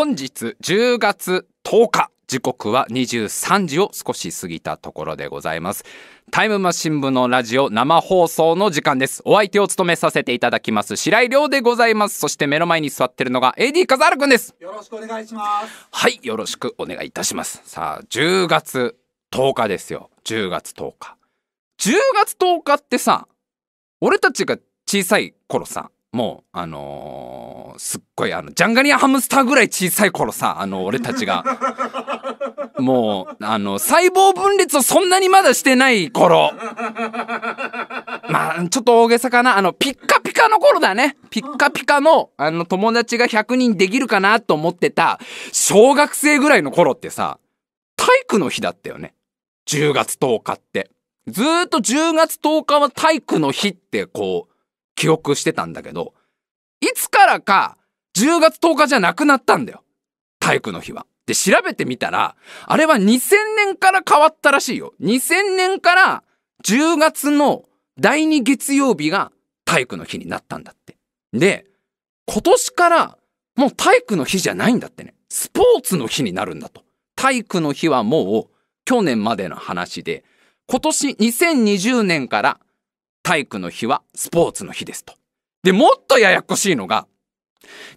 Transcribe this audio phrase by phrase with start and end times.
[0.00, 5.84] 本日10月10日時刻は23時を少し過ぎたところでございます。
[6.30, 9.20] タイムマシン部のラジオ生放送の時間です。
[9.26, 12.18] お相手を務めさせていただきます白井亮でございます。
[12.18, 14.54] そして目の前に座ってるのが AD 笠原くんです。
[14.58, 15.86] よろしくお願いします。
[15.90, 17.60] はいよろしくお願いいたします。
[17.66, 18.96] さあ10月
[19.30, 20.08] 10日ですよ。
[20.24, 21.16] 10月10日。
[21.78, 23.28] 10月10日ってさ
[24.00, 24.56] 俺たちが
[24.86, 31.44] 小さい頃さもうあのーすっごいあのジャンガリアンハムスターぐらい小さい頃さあの俺たちが。
[32.78, 36.50] もうあの細胞分裂をそんなにまだしてない頃。
[38.28, 39.56] まあちょっと大げさかな。
[39.56, 41.16] あのピッカピカの頃だね。
[41.30, 45.20] ピッカピカのあの友達が100人できるかなと思ってた
[45.52, 47.38] 小学生ぐらいの頃ってさ
[47.96, 49.14] 体育の日だったよね。
[49.68, 50.90] 10月10日って。
[51.28, 54.49] ずーっと10月10日は体育の日ってこう
[55.00, 56.12] 記憶してたんだけど
[56.82, 57.78] いつからか
[58.18, 59.82] 10月10日じゃなくなったんだよ
[60.40, 61.06] 体育の日は。
[61.24, 64.92] で調べてみたらあれは2000年から変わったらしいよ。
[65.00, 66.22] 2000年から
[66.64, 67.64] 10月の
[67.98, 69.32] 第2月曜日が
[69.64, 70.98] 体育の日になったんだって。
[71.32, 71.64] で
[72.26, 73.18] 今年から
[73.56, 75.14] もう体育の日じゃないんだってね。
[75.30, 76.84] スポーツの日になるんだと。
[77.16, 78.50] 体育の日はもう
[78.84, 80.24] 去年までの話で
[80.66, 82.60] 今年2020年から
[83.30, 85.14] 体育の日はスポーツの日ですと。
[85.62, 87.06] でもっとややこしいのが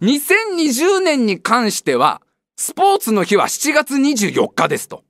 [0.01, 2.21] 2020年に関しては
[2.55, 5.03] スポーツの日は7月24日ですと。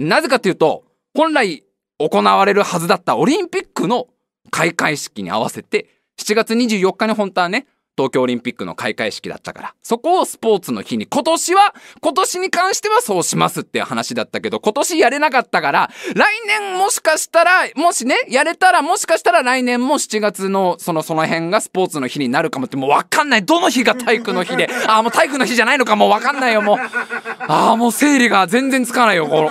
[0.00, 0.82] なぜかというと
[1.14, 1.62] 本来
[2.00, 4.08] 行われるはずだったオリンピックの
[4.50, 9.74] 開会式に合わせて7月24日に本当はね東京オリンピックの開会式だったから。
[9.82, 23.44] そこをスポーツの日に今年は今年に関してはそうしますっていう話だったけど今年やれなかったから来年もしかしたらもしねやれたらもしかしたら来年も7月のそのその辺がスポーツの日になるかもってもう分かんない。
[23.44, 26.78] どの日が体育の日でああもう体育の日じゃないのかもう分かんないよもう。
[26.78, 29.50] ああもう整理が全然つかないよこの。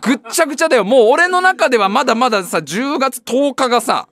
[0.00, 0.84] ぐっちゃぐちゃだよ。
[0.84, 4.08] もう俺の中ではまだまださ10月10日がさ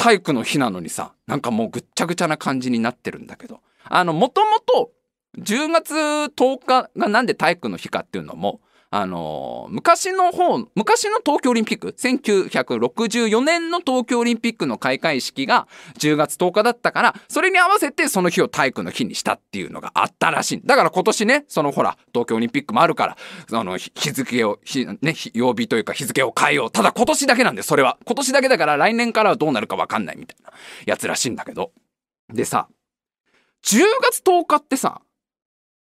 [0.00, 3.60] 体育の日なのにさなんかもうぐっちゃぐちゃな感じになってるんだけど。
[3.84, 4.92] あのもともと
[5.38, 8.60] 10月10日がなんで体育の日かっていうのも
[8.92, 15.68] あの昔の方昔の東京オリンピック1964年の東京オリンピックの開会式が
[15.98, 20.74] 10月10日だったからそれに合わせてその日を体育の日にしたっていうのがあったらしいだ。
[20.74, 23.16] から今年ねそのほら東京オリンピックもあるから
[23.52, 26.70] あの日付を日ね曜日というか日付を変えよう。
[26.72, 27.96] ただ今年だけなんでそれは。
[28.04, 30.50] 今年だけだから来年からはどうなるか分かんないみたいな
[30.86, 31.70] やつらしいんだけど。
[32.28, 32.66] でさ
[33.62, 35.00] 10月10日ってさ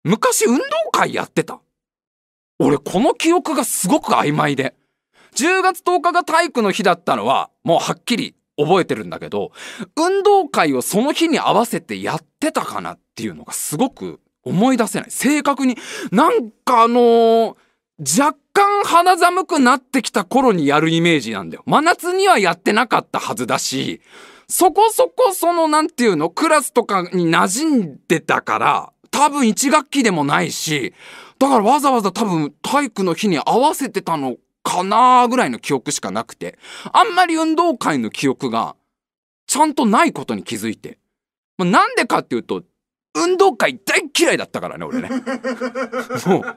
[0.03, 1.61] 昔運動会やってた？
[2.59, 4.75] 俺この記憶がすごく曖昧で。
[5.35, 9.53] 10月10日が体育の日だったのはもうはっきり覚えてるんだけど
[9.95, 15.11] 運動会をその日に合わせてやってたかなっていうのがすごく思い出せない。
[15.11, 15.77] 正確に
[16.11, 17.57] なんかあのー
[18.01, 21.65] 若干肌寒くなってきた頃にやるイメージなんだよ。
[21.67, 24.01] 真夏にはやってなかったはずだし
[24.49, 30.95] そこそこそのなんていうのクラスとかに馴染んでたから多分1学期でもないし
[31.39, 36.59] だからわざわざ多分体育の日に合わせてたのかなぐらいの記憶しかなくて
[36.93, 38.77] あんまり運動会の記憶が
[39.47, 40.99] ちゃんとないことに気づいて、
[41.57, 42.63] まあ、なんでかっていうと
[43.25, 45.09] 運動会大嫌いだったからね俺ね。
[45.09, 46.57] もう、ま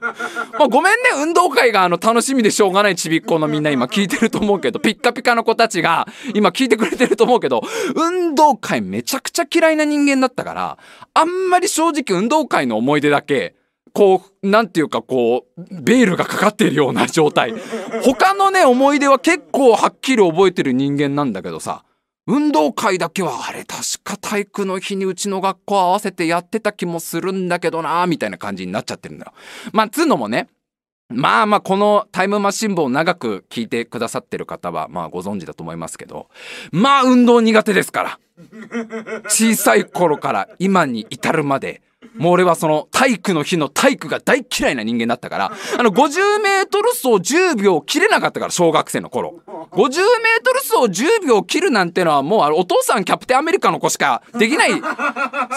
[0.66, 7.62] あ、ごめんね運動会があの楽しみでしょうがないちびっ子のみんな今聞いてると思うけどピッカピカの子たちが今聞いてくれてると思うけど
[7.96, 10.78] 運動会めちゃくちゃ嫌いな人間だったから
[11.14, 13.56] あんまり正直運動会の思い出だけ
[13.94, 17.54] こうなんていうかこうベールがかかっているような状態。
[18.04, 21.84] 他のね思い出は結構はっきり覚えてる人間なんだけどさ。
[22.32, 29.34] 運動会だけはあれ確か体育の日にうちの学校合わせてやってた気もするんだけどなみたいな感じになっちゃってるんだよ。
[29.74, 30.48] まあつうのもね
[31.10, 36.30] まあまあこのタイムマシン部を長く聞いてくださってる方はまあご存知だと思いますけど
[36.72, 38.20] まあ運動苦手ですから
[39.28, 41.82] 小さい頃から今に至るまで
[42.16, 49.40] もう俺はその体育の日の体育が大嫌いな人間だったからあの 50m 走10秒切れなかったから小学生の頃。
[49.72, 50.02] 50m
[50.56, 54.72] 走10秒切るなんてのはもうあお父さんキャプテンアメリカの子しかできない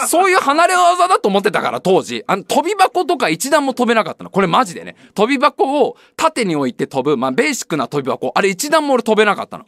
[0.07, 2.23] そういう離れ技だと思ってたから当時。
[2.27, 4.29] あの飛び箱とか一段も飛べなかったの。
[4.29, 4.95] これマジでね。
[5.13, 8.31] 飛び箱を縦に置いて飛ぶまあベーシックな飛び箱。
[8.33, 9.65] あれ一段も俺飛べなかったの。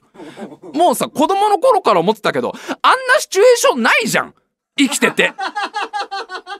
[0.73, 4.33] もうさ子供の頃から思ってたけどあんなシチュエーションないじゃん。
[4.79, 5.33] 生きてて。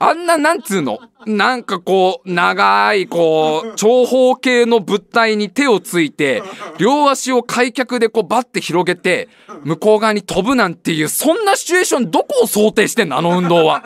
[0.00, 0.98] あんななんつうの？
[1.26, 6.42] なんかこう長いこう長方形の物体に手をついて
[6.78, 9.28] 両足を開脚でこうバッて広げて
[9.64, 13.18] 向こう側に飛ぶなんていうそんなシチュエーションどこを想定してんの？
[13.18, 13.82] あの運動は。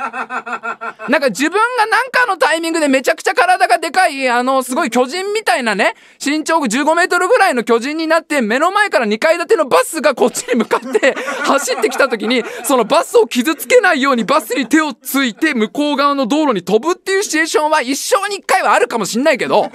[1.09, 5.95] なんか自分がなんかのタイミングでめちゃくちゃ体がでかいあのすごい巨人みたいなね
[6.25, 11.15] 身長15メートルぐらいの巨人になって目の前から2階建てのバスがこっちに向かって
[11.45, 19.71] 走ってきた時にそのバスを傷つけないようにバスに手をついて向こう側の道路に飛ぶっていうシチュエーションは一生に一回はあるかもしんないけど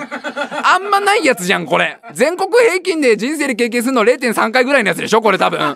[0.63, 1.99] あんまないやつじゃんこれ。
[2.13, 5.75] 全国平均で人生で経験するの0.3回ぐらいのやつでしょこれ多分。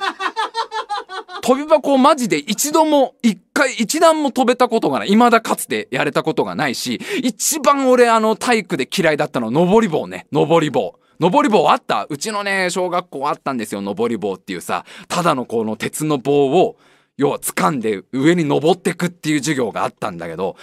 [1.41, 5.07] 飛び箱をマジで一度も一回一段も飛べたことがない。
[5.09, 10.27] 未だかつてやれたことがないし一番俺あの体育で嫌いだったの登り棒ね。
[10.31, 10.95] 登り棒。
[11.19, 12.07] 登り棒あった？
[12.09, 16.77] うちのね小学校あったんですよ登り棒っていうさただのこの鉄の棒を
[17.17, 20.55] 要は掴んで上に登ってくっていう授業があったんだけど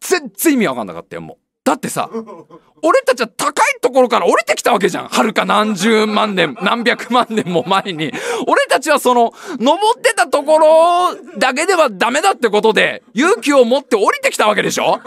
[0.00, 1.36] 全然意味わかんなかったよもう。
[1.62, 2.10] だってさ
[2.82, 5.08] 俺たちは高いところから降りてきたわけじゃん。
[5.08, 8.10] はるか何十万年 何百万年も前に。
[8.46, 14.98] 俺たちはその登ってたところだけではダメだってことで勇気を持って降りてきたわけでしょ？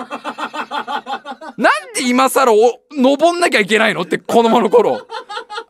[1.58, 5.08] なんで今更お登んなきゃいけないのって子供の頃。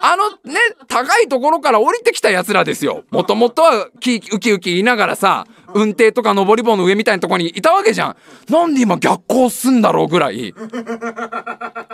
[0.06, 3.04] あのね高いところから降りてきたやつらですよ。
[3.10, 8.16] もともとはキウキウキ言いながらさ運転とか登り棒の上みたいなとこにいたわけじゃん。
[8.50, 10.54] なんで今逆行すんだろうぐらい。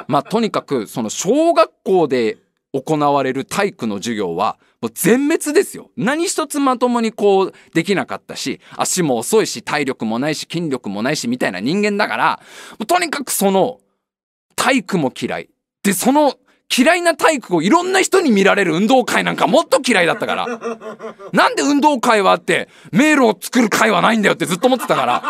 [0.08, 2.38] まあとにかくその小学校で
[2.74, 5.92] 行われる体育の授業はもう全滅ですよ。
[5.98, 12.40] 何一つまともにこうできなかったし足も遅いし体力もないし筋力もないしみたいな人間だから
[12.72, 13.80] もうとにかくその
[14.56, 15.50] 体育も嫌い。
[15.84, 16.36] でその
[16.76, 20.46] 嫌いな体育をいろんな人に見られる運動会なんかもっと嫌いだったから。
[21.34, 25.22] なんで運動会はあって迷路を作る会はないんだよってずっと思ってたから。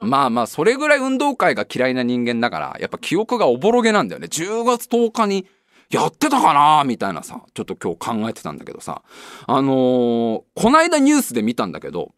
[0.00, 4.28] まあまあそれぐらい運動会が嫌いな人間だからやっぱ記憶がおぼろげなんだよね。
[4.28, 5.46] 10月10日に
[5.94, 9.02] やってたかなみたいなさちょっと今日考えてたんだけどさ
[9.46, 12.12] あのー、こないだニュースで見たんだけど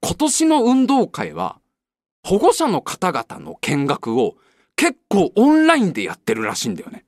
[0.00, 1.58] 今年の運動会は
[2.22, 4.36] 保護者の方々の見学を
[4.76, 7.04] 結構オンラインでやってるらしいんだよね。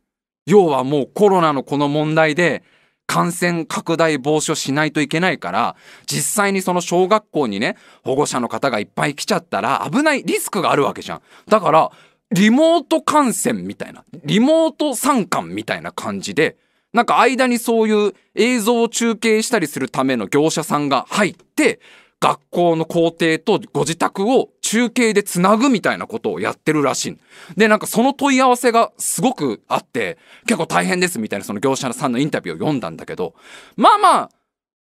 [0.47, 2.63] 要はもうコロナのこの問題で
[3.07, 5.77] 感染拡大防止をしないといけないから
[6.07, 11.23] 実際にその小学校にね保護者の方がいっぱい来ちゃったら危ないリスクがあるわけじゃん。
[11.49, 11.91] だから
[12.33, 16.57] リモート観戦みたいなリモート参観みたいな感じで
[16.93, 21.81] なんか間にそういう映像を中継したりするための業者さんが入って
[22.21, 27.19] 学校の校庭とご自宅を中継でつなぐみたいなことをやってるらしい。
[27.57, 33.35] で、なんかその問い合わせがすごくあって、結構大変ですみたいなその業者さんのインタビューを読んだんだけど、
[33.77, 34.31] まあまあ、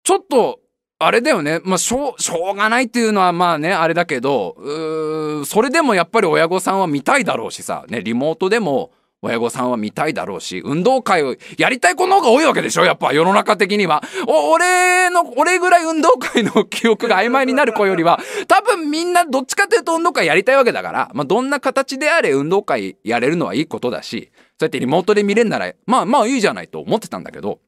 [0.03, 0.59] ちょっと、
[0.97, 1.59] あれだよね。
[1.63, 14.03] まあ、しょう、しょうがないっていうのはまあね、あれだけど、うそれでもやっぱり親御さんは見たいだろうしさ、ね、リモートでも、親御さんは見たいだろうし、運動会をやりたい子の方が多いわけでしょやっぱ世の中的には。
[14.27, 27.59] お、俺の、俺ぐらい運動会の記憶が曖昧になる子よりは、多分みんなどっちかというと運動会やりたいわけだから、まあどんな形であれ運動会やれるのはいいことだし、そうやってリモートで見れるなら、まあまあいいじゃないと思ってたんだけど、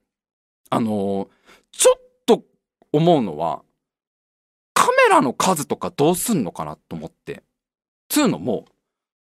[0.69, 1.27] あのー、
[1.71, 2.06] ちょっと
[2.91, 3.61] 思うのは、
[4.73, 7.43] カメラの数とかどうすんのかなと思って。
[8.09, 8.65] つうのも、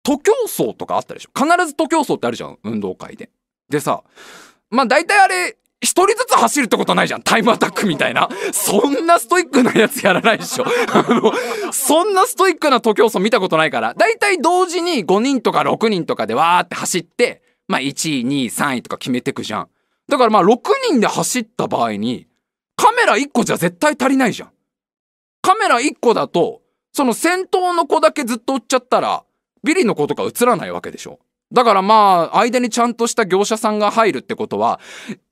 [0.03, 1.31] 徒競走とかあったでしょ。
[1.35, 3.29] 必ず徒競走ってあるじゃん運動会で。
[3.67, 4.03] でさ
[4.69, 7.21] まあ大体あれ一人ずつ走るってことないじゃん。
[7.21, 8.29] タイムアタックみたいな。
[8.51, 10.65] そんなストイックなやつやらないでしょ。
[10.65, 11.31] あの
[11.71, 13.93] そんなストイックな徒競走見たことないから。
[13.93, 19.69] 大体同時に5人とか6人とかでわーって走ってまあ1位2位3位とか決めてくじゃん。
[20.07, 20.57] だからまあ6
[20.89, 22.26] 人で走った場合に
[22.77, 24.51] カメラ1個じゃ絶対足りないじゃん
[25.41, 26.61] カメラ1個だと
[26.93, 29.23] その先頭の子だけずっと追っちゃったら
[29.63, 31.19] ビリの子とか映らないわけでしょ。
[31.51, 34.79] だからまあ、間にちゃんとした業者さんが入るってことは、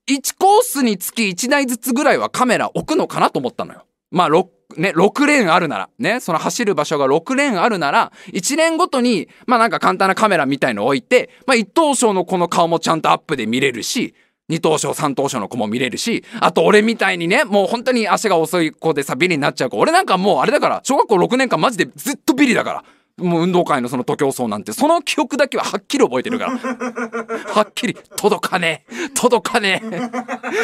[0.07, 3.85] 1コースにつき1台ずつぐらいはカメラ置くのかなと思ったのよ。
[4.11, 4.47] まあ、6、
[4.77, 14.15] ね、6レーンあるなら、ね、その走る場所が6レーンあるなら、1レーンごとに、まあなんか簡単なカメラみたいの置いて、まあ1等賞の子の顔もちゃんとアップで見れるし、
[14.49, 22.85] 2等賞3等賞の子も見れるしあと俺みたいにねもう本当に足が遅い子でさビリになっちゃう子俺なんかもうあれだから小学校6年間マジでずっとビリだから
[23.17, 26.51] もう運動会のその徒競走なんてその記憶だけははっきり覚えてるから。
[27.55, 29.99] はっきり届かねえ届かねえ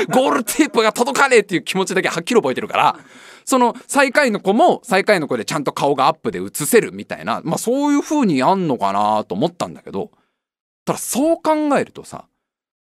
[0.07, 3.00] ゴールテープが届かねえっていう気持ちだけはっきり覚えてるから
[3.45, 10.11] その最下位の子も最下位の子でちゃんと顔がアップで映せるみたいなまあそういう風にやんのかなと思ったんだけど
[10.83, 12.25] ただそう考えるとさ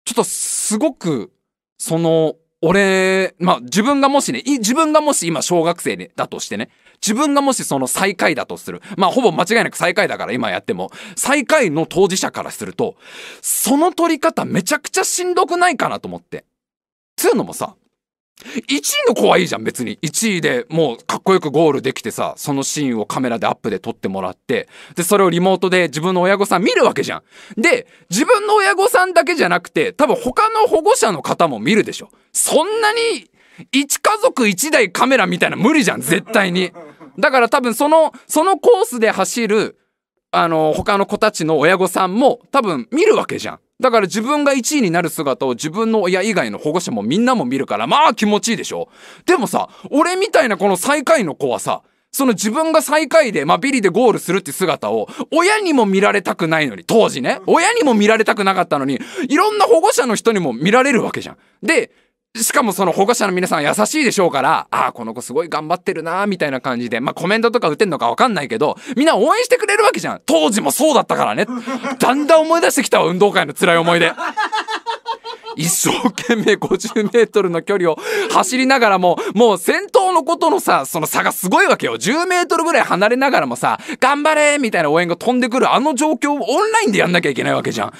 [0.09, 1.31] ちょっとすごく
[1.77, 8.81] その俺、まあ自分がもしね、自分がもし今小学生だとしてね、自分がもしその最下位だとする。
[8.97, 12.95] まあほぼ間違いなく最下位だから今やっても、最下位の当事者からすると、
[13.43, 16.43] その取り方めちゃくちゃしんどくないかなと思って。
[17.15, 17.75] つうのもさ、
[18.39, 19.97] 1位の子はいいじゃん別に。
[20.01, 27.23] 1位でもうかっこよくゴールできてさそのシーンをカメラでアップで撮ってもらってでそれをリモートで自分の親御さん見るわけじゃん。
[27.61, 32.09] で自分の親御さんだけじゃなくて多分他の保護者の方も見るでしょ。
[32.31, 33.29] そんなに
[33.73, 36.71] 1家族1台カメラみたいな無理じゃん絶対に。
[37.17, 39.77] だから多分そのそのコースで走る
[40.31, 43.59] あの他の子たちの親御さんも多分見るわけじゃん。
[43.79, 48.89] だから自分が1位になる姿を自分の親以外の保護者もみんなも見るからまあ気持ちいいでしょ
[49.25, 51.81] でもさ俺みたいなこの最下位の子はさ
[52.11, 61.37] その自分が最下位で、まあ、ビリでゴールするって姿を親にも見られたくないのに当時ね親にも見られたくなかったのにいろんな保護者の人にも見られるわけじゃん。
[61.61, 61.91] で
[62.35, 70.21] しかもその保護者の皆さん優しいでしょうから、ああ、この子すごい頑張ってるなみたいな感じで、まあコメントとか打てんのかわかんないけど、みんな応援してくれるわけじゃん。
[70.25, 71.47] 当時もそうだったからね。
[71.99, 74.13] だんだん思い出してきたわ、運動会の辛い思い出。
[75.57, 77.97] 一生懸命50メートルの距離を
[78.31, 81.97] 走りながらも、もう先頭のことのさ、その差がすごいわけよ。
[81.97, 87.93] 10メートルぐらい離れながらもさ、頑張れみたいな応援が飛んでくるあの状況をオンラインでやんなきゃいけないわけじゃん。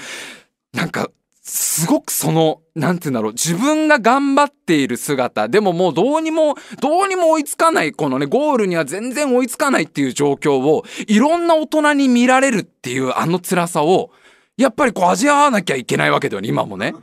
[0.74, 1.10] なんか、
[1.52, 14.12] すごくその、なんて言うんだろう、自分が頑張っている姿、でももうどうにも、どうにも追いつかない、このね、ゴールには全然追いつかないっていう状況を、いろんな大人に見られるっていうあの辛さを、
[14.58, 16.94] やっぱりこう味わわなきゃいけないわけだよね、今もね。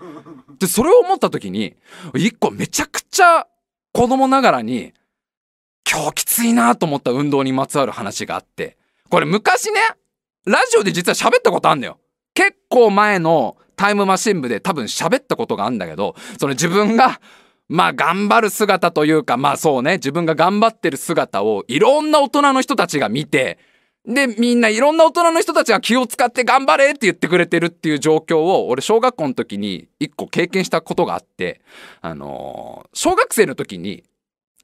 [0.60, 1.74] で、それを思った時に、
[2.14, 3.48] 一個めちゃくちゃ
[3.92, 4.92] 子供ながらに、
[5.90, 8.76] 今日きついなと思った運動にまつわる話があって、
[9.10, 9.80] これ昔ね、
[10.44, 11.98] ラジオで実は喋ったことあんのよ。
[12.32, 17.20] 結構前のタイムマシン部で多分喋ったことがあるんだけど、その自分が、
[17.68, 23.58] まあ頑張る姿というか、まあそうね、自分が頑張ってる姿をいろんな大人の人たちが見て、
[24.06, 31.60] で、みんないろんな大人の人たちが気を使って頑張れって言ってくれてるっていう状況を、俺小学校の時に一個経験したことがあって、
[32.00, 34.04] あのー、小学生の時に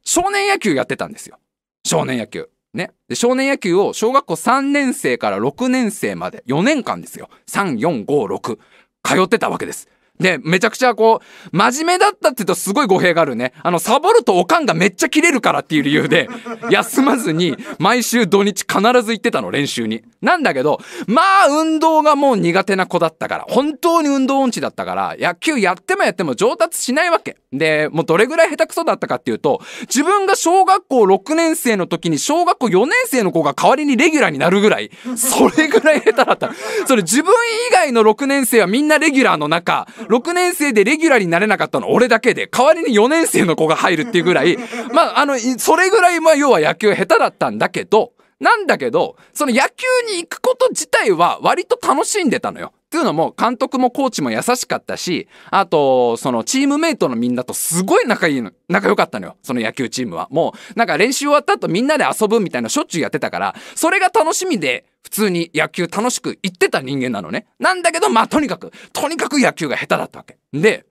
[0.04, 1.38] 少年野球やってたんですよ。
[1.85, 2.49] 少年野球。
[2.75, 2.92] ね。
[3.09, 7.28] で、少年野球を小学校3年生から6年生まで4年間ですよ。
[7.49, 8.59] 3、4、5、6。
[9.02, 9.88] 通ってたわけです。
[10.21, 13.52] で、めちゃくちゃこう、真面目だったって言うとすごい語弊があるね。
[13.62, 16.28] あの、サボるとおかんがめっちゃ切れるからっていう理由で、
[16.71, 20.02] 休まずに毎週土日必ず行ってたの、練習に。
[20.21, 27.37] なんだけど、まあ、運動がもう苦手な子だったから、本当に運動音痴だったから、野球やってもやっても上達しないわけ。
[27.52, 36.52] で、もうどれぐらい下手くそだったかっていうと、自分が小学校6年生の時に小学校4年生の子が代わりにレギュラーになるぐらい、それぐらい下手だった。
[36.87, 37.33] それ自分
[37.71, 44.56] 以外の6年生はみんなレギュラーの中、6年生でレギュラーになれなかったの俺だけで、代わりに4年生の子が入るっていうぐらい、
[44.92, 52.73] まあ、あの、それぐらい、まあ、要は野球下手だったんだけど、なんだけど、その野球に行くこと自体は割と楽しんでたのよ。
[52.92, 59.38] っていうのも、監督もコーチも優しかったし、あと、そのチームメイトのみんなとすごい仲いいの、仲良かったのよ。
[59.42, 60.28] その野球チームは。
[60.30, 67.46] もう、なんか練習終わった後みんなで遊ぶみたいなしょっちゅうやってたから、それが楽しみで、普通に野球楽しく行ってた人間なのね。
[67.58, 70.37] なんだけど、まあとにかく、とにかく野球が下手だったわけ。
[70.52, 70.84] で、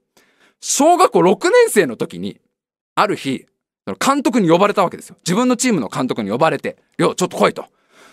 [0.59, 2.39] 小学校6年生の時に、
[2.95, 3.45] ある日、
[4.03, 5.17] 監督に呼ばれたわけですよ。
[5.23, 7.65] 自分のチームの監督に呼ばれて、りょう、ちょっと来いと。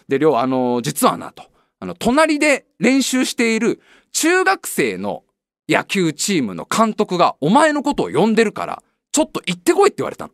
[0.08, 1.44] で、りょう、あのー、実はなと。
[1.80, 3.80] あの、隣で練習している
[4.12, 5.24] 中学生の
[5.68, 8.82] 野球チームの監督がお前のことを呼んでるから、
[9.12, 10.32] ちょっと行ってこいって言われたの。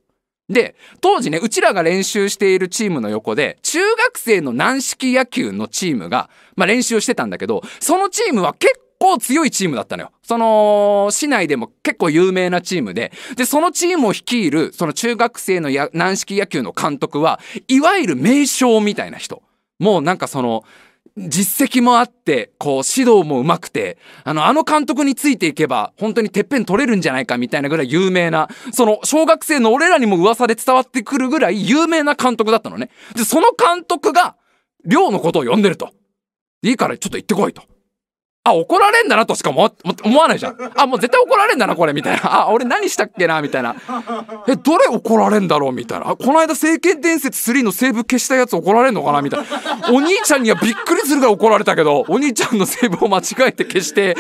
[0.49, 10.13] で、当時ね、うちらが練習しているチームの横で、中学生の軟式野球のチームが、まあ練習してたんだけど、そのチームは結構強いチームだったのよ。
[10.23, 19.43] その、市内でも結構有名なチームで、で、そのチームを率いる、その中学生の軟式野球の監督は、いわゆる名将みたいな人。
[19.79, 20.65] もうなんかその、
[21.17, 32.91] 実績もあって、こう、指導も上手くて、あの、あの監督についていけば、本当にてっぺん取れるんじゃないかみたいなぐらい有名な、その、小学生の俺らにも噂で伝わってくるぐらい有名な監督だったのね。
[33.15, 34.37] で、その監督が、
[34.85, 35.91] 寮のことを呼んでると。
[36.63, 37.63] いいからちょっと行ってこいと。
[38.47, 40.73] あ、怒られんだなとしか思わないじゃん。
[40.77, 42.43] あ、もう絶対怒られんだな、これ、みたいな。
[42.43, 43.75] あ、俺何したっけな、みたいな。
[44.47, 46.15] え、どれ怒られんだろう、みたいな。
[46.15, 49.47] この間、聖剣伝説3のセーブ消したやつ怒られんのかな、みたいな。
[49.93, 54.15] お兄ちゃんにはびっくりするぐらい怒られたけど、お兄ちゃんのセーブを間違えて消して、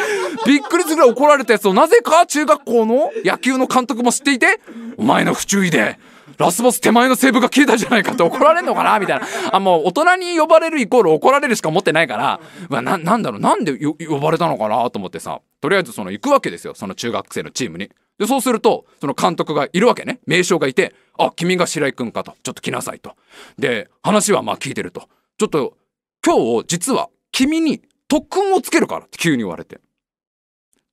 [0.46, 4.58] びっくりするぐらい怒られたやつを、なぜか中学校の野球の監督も知っていて、
[4.96, 5.98] お前の不注意で、
[6.38, 8.98] ラスボス手前のセーブが消えたじゃないかって怒られんのかな？
[8.98, 9.26] みたいな。
[9.52, 17.90] あ、もう大人に呼ばれるイコール怒られるしか思ってないから、うわ、な、なんだろう、なんで呼ばれたのかなと思ってさ、とりあえずその行くわけですよ、その中学生のチームに。
[18.18, 20.20] でそうするとその監督がいるわけね。
[20.26, 23.16] 名将がいて「あ君が白井君か」と「ちょっと来なさい」と。
[23.58, 25.76] で話はまあ聞いてると「ちょっと
[26.24, 29.80] 今日実は君に特訓をつけるから」って急に言われて。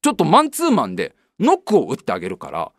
[0.01, 2.71] ちょっとマンツーマンでノックを打ってあげるから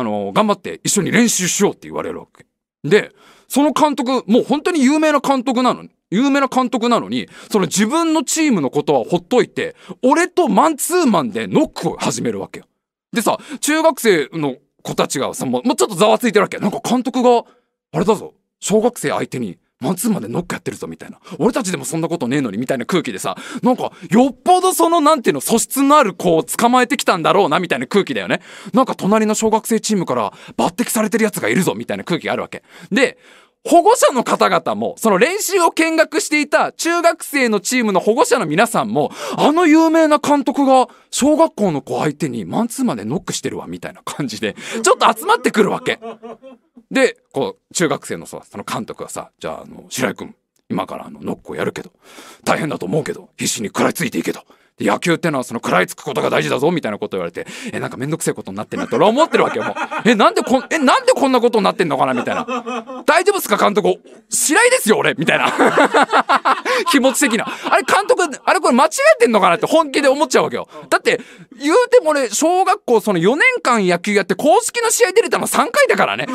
[0.00, 2.46] あの頑張って一緒に練習しようって言われるわけ。
[2.88, 3.12] で
[3.48, 12.66] その監督もう本当に有名な監督なの有名な監督なのにその自分のチームのことはほっといて俺とマンツーマンでノックを始めるわけよ。
[13.12, 17.44] でさ中学生の子たちがさもうちょっとざわついてるわけなんか監督が
[17.92, 21.18] あれだぞ小学生相手にマンツーマンでノックやってるぞみたいな。
[21.38, 28.42] 俺たちでもそんなことねえのにみたいな空気でさなんかよっぽどそのなんていうの素質のある子を捕まえてきたんだろうなみたいな空気だよね。
[28.74, 32.62] なんか隣の小学生チームから抜擢されてるやつがいるぞみたいな空気があるわけ。
[32.92, 33.16] で
[33.64, 46.00] 保護者の方々も、その練習を見学していた中学生のチームの保護者の皆さんも、あの有名な監督が小学校の子相手にマンツーマンでノックしてるわ、みたいな感じで、ちょっと集まってくるわけ。
[46.90, 50.34] で、こう、中学生のさ、その監督がさ、じゃあ、あの、白井君、
[50.70, 51.92] 今からあの、ノックをやるけど、
[52.44, 54.44] 大変だと思うけど、必死に食らいついていけと。
[54.78, 59.74] 野球ってのはその食らいつくことが大事だぞみたいなこと言われてえなんかめんどくせえことになってんなと俺は思ってるわけよもう。
[60.04, 62.44] えなんでこんえなんでこんなことになってんのかなみたいな。
[63.06, 64.00] 大丈夫っすか監督？
[64.30, 65.52] 白井ですよ俺みたいな。
[66.90, 67.46] 気持ち的な。
[67.70, 70.66] あれ監督あれこれ間違えてんのかなって本気で思っちゃうわけよ。
[70.88, 71.20] だって
[71.58, 76.26] 言うても俺小学校その4年間野球やって公式の試合出れたの3回だからね。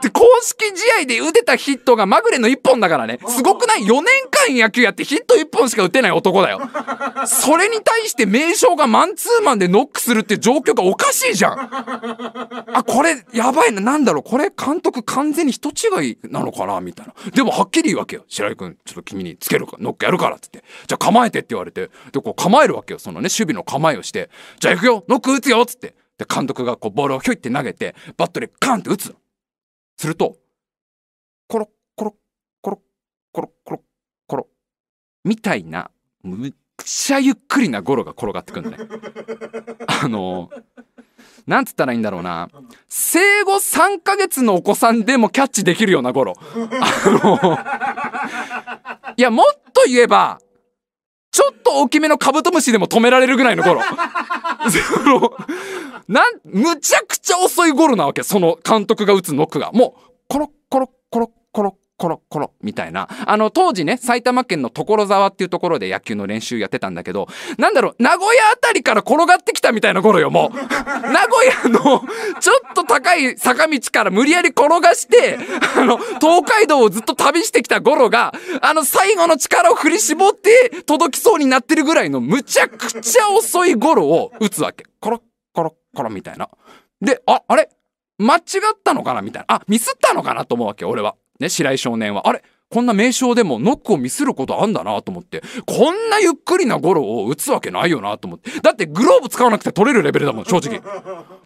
[0.00, 3.18] で公式試合で打てたヒットがまぐれの1本だからね。
[3.26, 6.60] すごくない？4年間野球やってヒット1本しか打てない男だよ。
[7.26, 11.58] それに対して名将がマンツーマンでノックするって状況がおかしいじゃん。
[11.60, 13.80] あこれやばいな。
[13.80, 14.22] なんだろう？
[14.22, 15.72] これ監督完全に人違
[16.10, 16.80] いなのかな？
[16.80, 17.14] みたいな。
[17.30, 18.24] でもはっきり言うわけよ。
[18.28, 20.64] 白井君ちょっと君につけるかノックやるからっつって。
[20.86, 21.90] じゃあ構えてって言われて。
[22.12, 22.98] でこう構えるわけよ。
[22.98, 24.30] そのね守備の構えをして。
[24.60, 25.04] じゃあ行くよ。
[25.08, 25.94] ノック打つよっつって。
[26.18, 27.94] で監督がこうボールをひょいって投げて。
[28.16, 29.14] バットでカンって打つの
[29.96, 30.36] すると
[31.48, 32.14] コロッコロッ
[32.60, 32.80] コロッ
[33.32, 33.80] コロッコロッ
[34.26, 34.48] コロ
[35.24, 35.90] みたいな
[36.22, 36.52] むっ
[36.84, 38.78] ちゃゆっくりなゴロが転がってくるのね
[40.02, 40.50] あの
[41.46, 42.48] なんつったらいいんだろうな。
[42.88, 46.44] 生後3ヶ月のお子さんでもキャッチできるようなゴロあ
[47.10, 47.58] の
[49.16, 50.40] いやもっと言えば
[51.32, 53.80] ちょっと大きめのカブトムシでも止められるぐらいのゴロ。
[54.70, 55.32] その
[56.06, 58.22] なんむちゃくちゃ遅いゴロなわけ。
[58.22, 59.72] その監督が打つノックが。
[59.72, 63.08] もうコロッコロッコロッコロッコロコロみたいな。
[63.26, 70.56] あの当時ね埼玉県の所沢っていうところで野球の練習やってたんだけどなんだろう名古屋あたりから転がってきたみたいなゴロよもう。
[70.58, 72.02] 名古屋の
[72.40, 75.38] ちょっと高い坂道から無理やり転がして
[75.76, 84.86] あの東海道をずっと旅してきたゴロがあの最後の力を振り絞って届きそうになってるぐらいのむちゃくちゃ遅いゴロを打つわけ。
[84.98, 85.20] コロッ
[85.52, 86.48] コロッコロみたいな。
[87.00, 87.68] でああれ？
[88.18, 88.42] 間違っ
[88.82, 89.22] たのかな？
[89.22, 89.54] みたいな。
[89.54, 90.44] あミスったのかな？
[90.44, 92.28] と思うわけ俺はね白井少年は。
[92.28, 92.42] あれ？
[92.70, 95.42] こんな名称でもノックをミスることあんだなと思って。
[95.66, 98.50] こんなゆっくりなゴロを打つわけないよなと思って。
[98.60, 100.80] だってグローブ使わなくて取れるレベルだもん正直。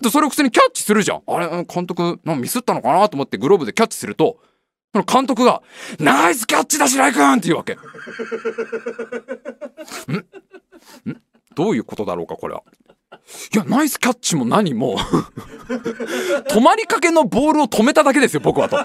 [0.01, 1.23] でそれを普通にキャッチするじゃん。
[1.27, 1.65] あれ？
[1.65, 4.39] 監督なんミスったのかなと思ってグローブでキャッチすると
[4.93, 5.63] その監督が
[5.99, 7.73] 「ナイスキャッチだ白井君!」って言うわけ。
[10.13, 11.11] ん？
[11.11, 11.23] ん？
[11.57, 12.63] どういうことだろうかこれは。
[13.55, 14.99] いやナイスキャッチも何も。
[16.51, 18.77] 止まりかけのボールを止めただけですよ僕はと。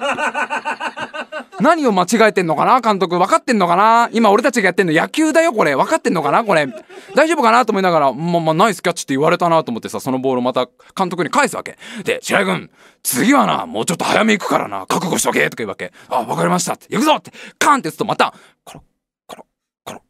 [1.61, 5.75] 何を間違えてんのかな監督分かってんのかな今俺たちがやってんの野球だよこれ。
[5.75, 6.67] 分かってんのかなこれ。
[7.15, 11.77] 大丈夫かなと思いながらままナイスキャッチって言われたなと思ってさそのボールをまた監督に返すわけ。
[12.03, 12.69] で白井君
[13.03, 15.91] 次はなもうちょっと早め行くからな覚悟しとけとか言うわけ。
[16.09, 16.73] あ分かりました。
[16.73, 18.83] って行くぞってカンって打つとまたコロ
[19.25, 19.45] コロ
[19.83, 20.01] コロ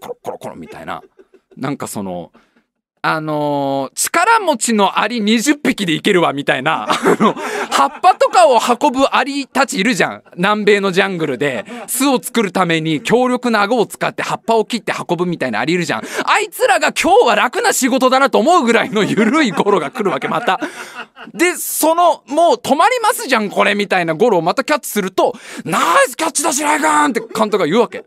[0.00, 1.02] コロコロコロみたいな。
[1.56, 2.32] なんかその
[3.02, 6.86] あのー、力持ちのアリ20匹でいけるわみたいな、
[7.70, 10.22] 葉っぱとかを運ぶアリたちいるじゃん。
[10.36, 16.02] 南米のジャングルで巣を作るために強力な顎を使って葉っぱを切って運ぶみたいなアリいるじゃん。
[16.24, 20.60] あいつらが今日は楽な仕事だなと思うぐらいの緩いゴロが来るわけ、また。
[21.32, 25.34] で、その、もう止まりますじゃん、これみたいなゴロをまたキャッチすると、
[25.64, 28.04] ナイスキャッチだ、白井君って監督が言うわけ。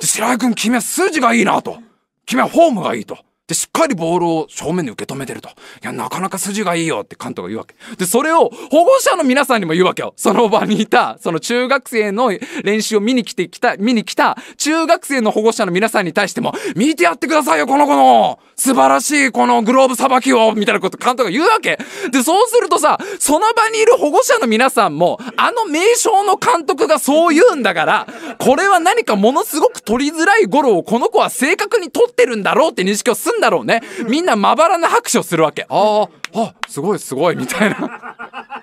[0.00, 1.78] 白井君、君は筋がいいなと。
[2.26, 3.16] 君はフォームがいいと。
[3.48, 5.48] で、しっかりボールを正面に受け止めてると。
[5.48, 7.74] いや、なかなか筋がいいよって監督が言うわけ。
[7.96, 10.12] で、それを保護者の皆さんにも言うわけよ。
[10.16, 12.30] その場にいた、その中学生の
[12.62, 21.78] 練習を見に来てきた、見に来た中学生の保護者の皆さんに対しても、見てやってくださいよ、この子の素晴らしいこのグローブさばきをみたいなこと監督が言うわけ。
[22.10, 28.06] で、そうするとさ、その場にいる保護者の皆さんも、あの名称の監督がそう言うんだから、
[28.38, 33.82] これは何かものすごく取りづらいゴロをこの子は正確に取ってるんだろうって認識をすんなんだろうね。
[34.08, 35.64] みんなまばらな拍手をするわけ。
[35.68, 38.57] あああすごいすごいみたいな。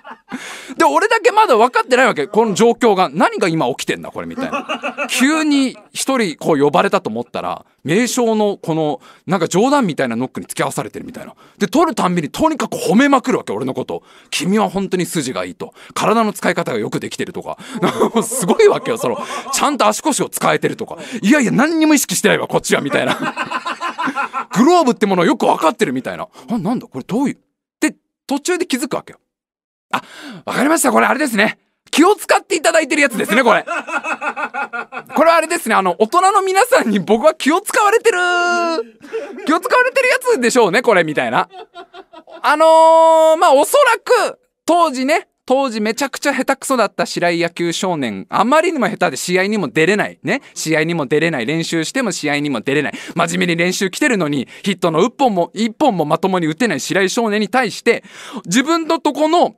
[0.78, 2.28] で俺だけまだ分かってないわけ。
[2.28, 3.10] この状況が。
[3.12, 5.08] 何が今起きてんだこれみたいな。
[5.10, 11.36] 急に一人こう呼ばれたと思ったら名称のこのなんか冗談みたいなノックに付き合わされてるみたいな。
[11.58, 15.74] で取るたんびにとにかく褒めまくるわけ俺のこと君は本当に筋がいいと。
[15.94, 17.58] 体の使い方がよくできてるとか。
[18.24, 19.18] すごいわけよその
[19.54, 20.98] ちゃんと足腰を使えてるとか。
[21.22, 23.16] いやいや何にも意識してないわこっちはみたいな。
[24.54, 26.28] グローブってものをよく分かってるみたいな。
[26.50, 27.38] あなんだこれどういう？
[27.80, 27.96] で
[28.28, 29.20] 途中で気づくわけよ。
[29.96, 30.92] あ、わかりました。
[30.92, 31.58] これあれですね。
[31.92, 33.64] 気を使っていただいてるやつですね、これ。
[33.64, 33.70] こ
[35.24, 35.76] れはあれですね。
[35.76, 38.18] あの、大人の皆さんに僕は気を使われてる、
[39.46, 41.48] 気を使われてるやつでしょうね、これ、みたいな。
[42.42, 43.98] あのー、まあ、おそら
[44.30, 50.20] く、当時ね、当時めちゃくちゃ下手くそだった白井野球少年、あまりにも下手で試合にも出れない。
[50.24, 50.42] ね。
[50.56, 51.46] 試合にも出れない。
[51.46, 52.94] 練習しても試合にも出れない。
[53.16, 58.04] 真面目に練習来てるのに、ヒットの1本も、1本もまともに打てない白井少年に対して、
[58.46, 59.56] 自分のとこの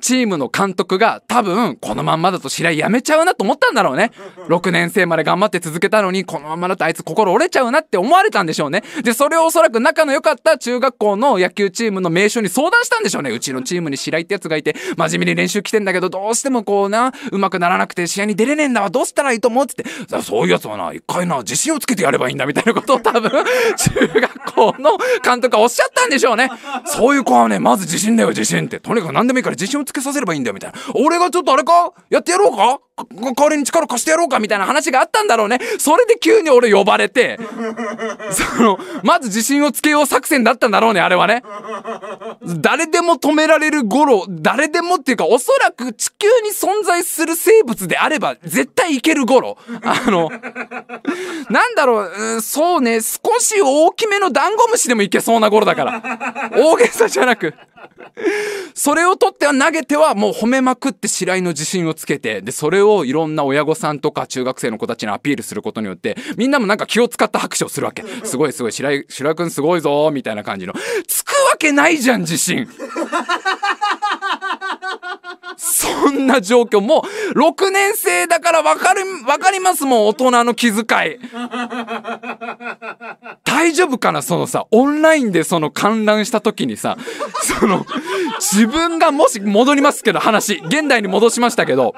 [0.00, 4.12] チームの監督が多分このまんまだと白井やめちゃうなと思ったんだろうね。
[4.48, 8.82] 6年生まで頑張って続けたのにこのままだとあいつ心折れちゃうなって思われたんでしょうね。
[9.02, 13.30] で、それをおそらく仲の良かった中学校の野球チームの名称に相談したんでしょうね。
[13.30, 18.90] うちのチームに白井ってやつがいて真面目に練習来てんだけどどうしてもこうな、うまくならなくて試合に出れねえんだわ。
[18.90, 20.22] どうしたらいいと思うっつって。
[20.22, 23.30] そういうやつはな、一回な、自信をつけてやればいいんだみたいなことを多分
[23.76, 26.50] 中学校の監督がおっしゃったんでしょうね。
[26.84, 28.78] そういう子はね、まず自信だよ自信って。
[28.78, 30.78] とにかく何でもいいから自信をつけさせればいいんだよみたいな。
[30.94, 31.94] 俺がちょっとあれか？
[32.10, 32.80] やってやろうか？
[33.04, 35.58] 代わりに力貸してやろうかみたいな話があったんだろうね。
[35.78, 37.38] それで急に俺呼ばれて、
[38.56, 41.42] その、まず自信をつけよう作戦だったんだろうね、あれはね。
[42.58, 49.58] 誰でも止められる頃、誰でもっていうか、おそらく地球に存在する生物であれば、絶対いける頃。
[49.82, 50.30] あの、
[51.50, 56.50] なんだろう、そうね、少し大きめのダンゴムシでもいけそうな頃だから。
[56.56, 57.52] 大げさじゃなく。
[58.74, 68.04] それを取っては投げてはもう褒めまくって白井の自信をつけてでそれをいろんな親御さんとか中学生の子たちにアピールすることによってみんなもなんか気を使った拍手をするわけ。
[68.24, 70.74] すごいすごい白井白井君すごいぞみたいな感じの。
[71.06, 72.68] つくわけないじゃん自信。
[75.56, 81.18] そんな状況もう6年生だから分かる分かりますもん大人の気遣い。
[83.44, 86.96] 大丈夫かなそのさオンラインでその観覧した時にさ
[87.42, 87.86] その
[88.38, 91.94] 自分がもし戻りますけど話現代に戻しましたけど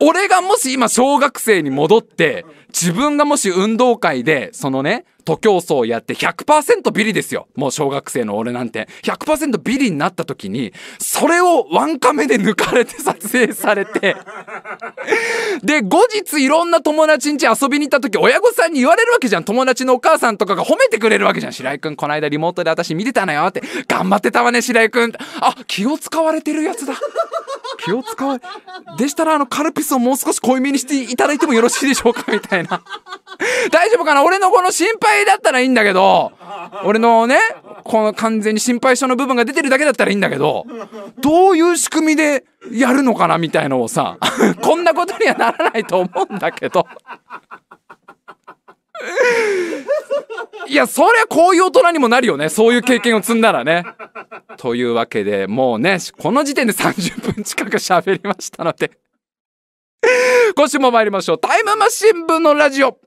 [0.00, 7.48] 俺がもし今小学生に戻って自分がもし運動会でそのね徒競走やって100%ビリですよ。
[7.56, 8.88] もう小学生の俺なんて。
[9.02, 14.14] 100%ビリになった時に、それをワンカメで抜かれて撮影されて
[15.64, 19.44] で、後日いろんな友達ん家遊びに行った時、親御さんに言われるわけじゃん。
[19.44, 21.52] 友達のお母さんとかが褒めてくれるわけじゃん。
[21.52, 23.64] 白井くん、この間リモートで私見てたのよって。
[23.88, 25.12] 頑張ってたわね、白井くん。
[25.40, 26.94] あ、気を使われてるやつだ。
[27.78, 28.40] 気を使われ、
[28.96, 32.24] でしたらあのカルピスをもう少し濃いめにしていただいてもよろしいでしょうか？
[32.32, 32.82] みたいなな。
[33.70, 34.24] 大丈夫かな？
[34.24, 36.32] 俺のこの心配だったらいいんだけど、
[36.84, 37.38] 俺のね、
[37.84, 40.66] この完全に心配性の部分が出てるだけだったらいいんだけど、
[41.20, 44.18] どういう仕組みでやるのかなみたいのをさ、
[44.62, 46.86] こんなことにはならないと思うんだけど。
[50.66, 52.48] いや、そりゃこういう大人にもなるよね。
[52.48, 53.84] そういう経験を積んだらね。
[54.56, 58.90] というわけで、もうね、この時点で30分近く喋りましたので
[60.56, 61.38] 今週も参りましょう。
[61.38, 62.98] タイムマシン部のラジオ。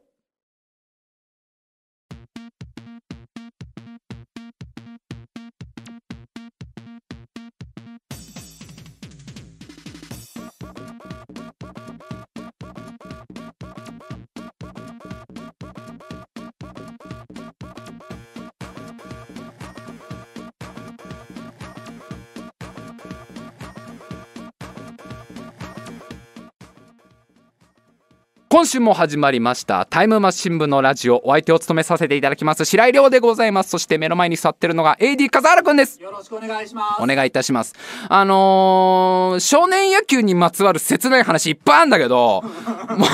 [28.52, 31.22] 今週も始まりましたタイムマシン部のラジオ。
[31.24, 33.70] お相手を務めさせていただきます白井亮でございます。
[33.70, 36.02] そして目の前に座ってるのが AD 笠原くんです。
[36.02, 37.04] よろしくお願いします。
[37.04, 37.76] お願いいたします。
[38.10, 43.06] あのー、少年野球にまつわる切ない話いっぱいあるんだけども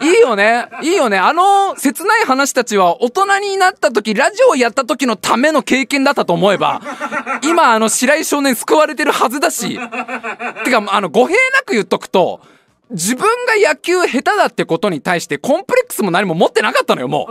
[0.02, 0.70] いいよね。
[0.80, 1.18] いいよね。
[1.18, 6.80] あの切ない話たちは大人になった時ラジオをやった時のための経験だったと思えば
[7.42, 9.78] 今あの白井少年救われてるはずだし。
[10.64, 12.40] てかあの語弊なく言っとくと
[12.90, 13.28] 自分が
[13.68, 17.28] 野球下手だってことに対してコンプレックスも何も持ってなかったのよも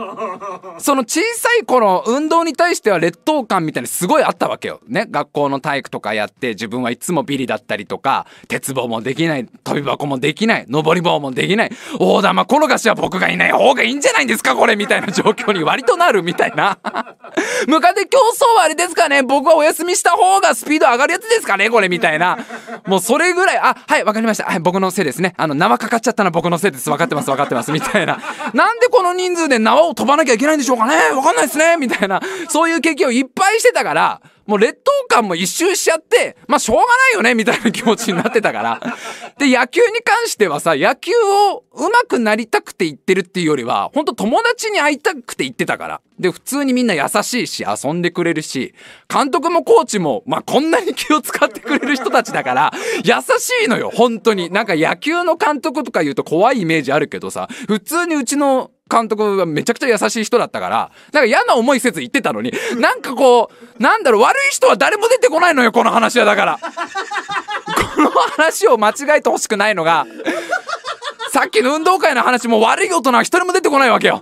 [0.77, 16.79] うその小さい頃運動に対しては劣等感みたいにすごいあったわけよね学校の体育とかやって自分はいつもビリだったりとか鉄棒もできない飛び箱もできない登り棒もできない大玉転がしは僕がいない方がいいんじゃないんですかこれみたいな状況に割となるみたいな
[17.67, 22.37] ムカデ競争はあれですかね僕はお休みした方がスピード上がるやつですかねこれみたいな。
[22.85, 24.45] もうそれぐらい、あ、はい、わかりました。
[24.45, 25.33] はい、僕のせいですね。
[25.45, 26.89] あの、縄かかっちゃったのは僕のせいです。
[26.89, 27.71] 分かってます、分かってます。
[27.71, 28.19] みたいな。
[28.53, 31.77] なんでこの人数で縄を飛ばなきゃいけないんでしょうかねわかんないですね。
[31.77, 32.19] みたいな。
[32.49, 38.79] そういう経験をいっぱいしてたから、もう劣等感も一周しちゃって、まあしょうがないよね、みたいな気持ちになってたから。
[39.39, 46.01] で、野球に関してはさ、野球を上手くなりたくて言ってるっていうよりは、ほんと友達に会いたくて言ってたから。
[46.19, 48.73] で、普通にみんな優しいし、遊んでくれるし、
[49.09, 54.51] 監督もコーチも、まあこんなに気を使ってくれる人たちだから、 優しいのよ、本当に。
[54.51, 66.59] なんか野球の監督とか言うと怖いイメージあるけどさ、普通にうちの監督はめちゃくちゃ優しい人だったから、なんか嫌な思いせず言ってたのに、なんかこう、なんだろう、悪い人は誰も出てこないのよ、この話はだから。
[67.95, 70.05] この話を間違えてほしくないのが、
[71.35, 74.21] さっきの運動会の話も悪い大人は一人も出てこないわけよ。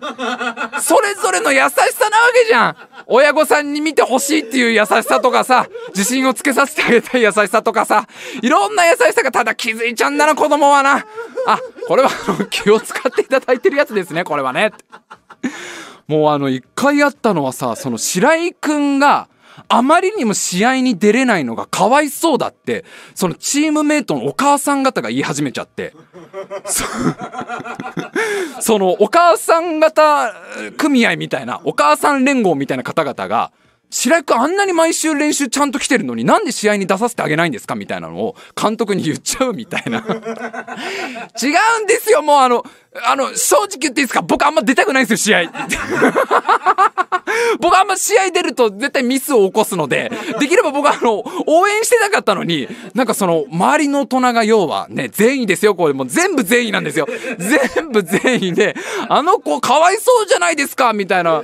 [0.82, 2.76] それぞれの優しさなわけじゃん。
[3.06, 8.08] 親御さんに見てほしいっていう優しさとかさ、自信をつけさせてあげたい優しさとかさ、
[8.42, 11.06] いろんな優しさがただ気づいちゃうんだな、子供はな。
[11.46, 12.10] あ、これは
[12.50, 14.74] 気を使っていただいてるやつですね、これはね。
[16.08, 19.28] もうあの、一回あったのはさ、その白井くんが、
[19.68, 22.86] あまりにも試合に出れないのがかわいそうだって、
[23.16, 25.94] そのチームメイトのお母さん方が言い始めちゃって。
[28.60, 30.34] そ のお母さん方
[30.78, 33.52] 組合みたいな、お母さん連合みたいな方々が、
[33.90, 40.00] 白井君あんなに毎週練習ちゃんと来てるのになんで試合に出させてあげないんですかみたいなのを監督に言っちゃうみたいな。
[40.00, 42.66] 違うんですよもうあの、
[43.06, 44.24] あの、正直言っていいですか？
[44.24, 45.52] 僕あんま出たくないんですよ、試合。
[47.64, 57.08] 僕あんま試合出ると絶対ミスを起こすので、 できれば僕はあの、応援してなかったのに、なんかその、周りの大人が要はね、善意ですよ、これもう全部善意なんですよ。
[57.40, 58.76] 全部善意で、
[59.08, 61.42] あの子かわいそうじゃないですかみたいな。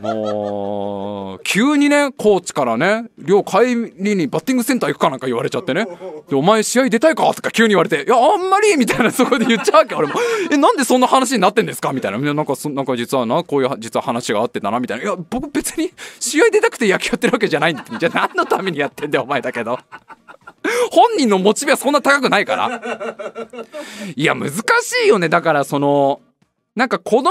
[0.00, 5.86] もう、急にね、コーチからね、寮帰りにバッティングセンター行くかなんか言われちゃってね。
[6.28, 7.32] で、お前試合出たいか？
[7.34, 10.14] とか急に言われて、いや、あんまりみたいなそこで言っちゃうわけ、俺も。
[10.50, 11.92] え、なんでそんな話になってんですか？
[11.92, 12.18] みたいな。
[12.18, 15.04] なんか、なんか実はな、こういう実は話があってたな、みたいな。
[15.04, 19.78] いや、僕別に試合出たくて野球やってるわけじゃないんじゃあ何のためにやってんだよ、お前だけど。
[20.92, 22.82] 本人のモチベはそんな高くないから。
[24.14, 24.62] いや、難し
[25.04, 25.28] いよね。
[25.28, 26.20] だから、その、
[26.76, 27.30] なんか子供、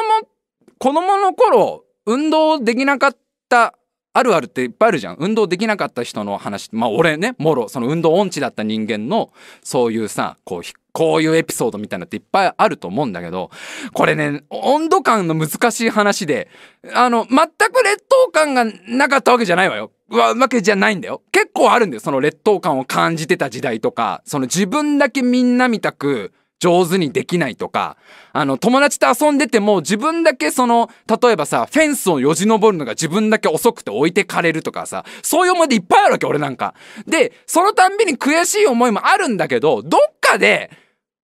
[0.77, 3.17] 子供の頃、運動できなかっ
[3.49, 3.75] た
[4.13, 5.17] あるあるっていっぱいあるじゃん。
[5.19, 6.69] 運動できなかった人の話。
[6.71, 9.31] まあ俺ねもろその運動音痴だった人間の
[9.63, 13.51] そういうさこうこういうエピソードみたいなっていっぱいあると思うんだけど
[13.93, 16.49] これね温度感の難しい話で
[16.95, 19.91] あの全く劣等感がなかったわけじゃないわよ。
[20.09, 21.21] わけじゃないんだよ。
[21.31, 21.99] 結構あるんだよ。
[21.99, 27.97] その劣等感を感じてた時代とかその自分だけみんなみたく上手にできないとか、
[28.33, 30.89] あの、友達と遊んでても自分だけその、
[31.21, 36.75] 例えばさ、フェンスをよじ登るのが自分だけ遅くて置いてかれるとかさ、そういう思い出いっぱいあるわけ、俺なんか。
[37.07, 40.69] で、そのたんびに悔しい思いもあるんだけど、どっかで、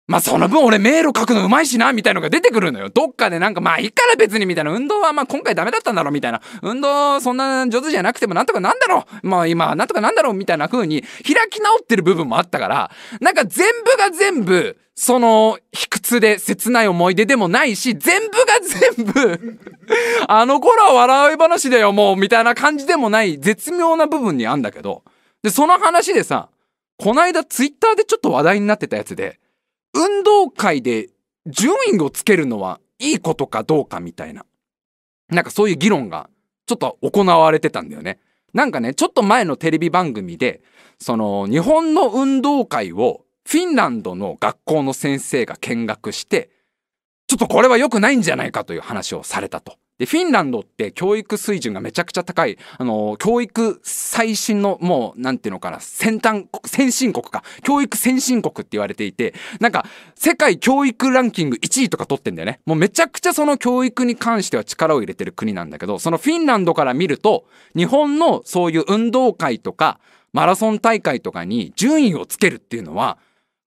[0.06, 2.90] まあその分俺迷路書くのうまいしな、みたいのが出てくるのよ。
[2.90, 4.70] どっかでなんかまあいいから別にみたいな。
[4.70, 6.42] 運動はまあ今回ダメだったんだろうみたいな。
[6.62, 12.90] 運動そんな上手じゃなくてもなんとかなんだろうまあ今なんとかなんだろうみたいな風に開き直ってる部分もあったから、
[13.20, 19.58] なんか全部が全部、その卑屈で切ない思い出でもないし、全部が全部
[20.28, 25.02] あの頃は笑い話だよもうみたいな感じでもない絶妙な部分にあんだけど。
[25.42, 26.48] で、その話でさ、
[26.98, 29.40] こないだツイッターでちょっと話題になってたやつで、
[29.94, 31.08] 運動会で
[31.46, 34.44] 順位をつけるのはいいことかどうかみたいな。
[35.30, 36.28] なんかそういう議論が
[36.66, 38.18] ちょっと行われてたんだよね。
[38.52, 40.62] なんかね、ちょっと前のテレビ番組で、
[40.98, 46.50] その日本の運動会をフィンランドの学校の先生が見学して、
[47.26, 49.76] ちょっとこれは良くないんじゃないかという話をされたと。
[49.98, 62.60] で、フィンランドって教育水準がめちゃくちゃ高い、あの、教育最新の、もう、なんていうのかな、先端、先進国か、教育先進国って言われていて、なんか、世界教育ランキング1位とか取ってんだよね。
[62.66, 67.44] もうめちゃくちゃその教育に関しては力を入れてる国なんだけど、そのフィンランドから見ると、
[67.76, 70.00] 日本のそういう運動会とか、
[70.32, 73.18] マラソン大会とかに順位をつけるっていうのは、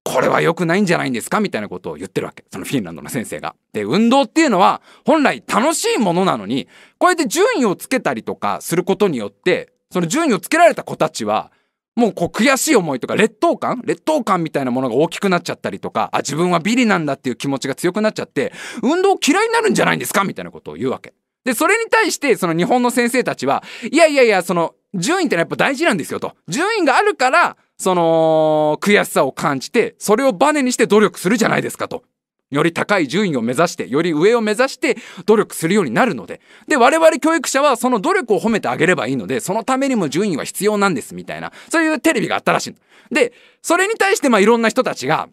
[0.09, 1.41] これは良くないんじゃないんですか？
[1.41, 2.45] みたいなことを言ってるわけ。
[2.51, 3.55] そのフィンランドの先生が。
[3.73, 6.67] で、運動っていうのは本来楽しいものなのに、
[6.97, 11.51] こうやって順位をつけたりとかすることによって、その順位をつけられた子たちは、
[11.95, 13.81] もうこう悔しい思いとか劣等感？
[13.83, 20.23] 劣等感みたいなものが大きくなっちゃったりとか、あ、自分はビリなんだっていう気持ちが強くなっちゃって、運動嫌いになるんじゃないんですか？
[20.23, 21.13] みたいなことを言うわけ。
[21.43, 26.35] で、それに対して、その日本の先生たちは、いやいやいや、その、順位ってのはやっぱ大事なんですよと。
[26.47, 32.03] 順位があるから、その悔しさを感じてそれをバネにして努力するじゃないですかと。
[32.49, 36.39] より高い順位を目指してより上を目指して努力するようになるので。
[36.67, 42.75] で我々教育者はその努力を褒めてあげればいいのでそのためにも順位は必要なんですみたいなそういうテレビがあったらしい
[43.13, 45.29] でそれに対してまあいろんな人たちが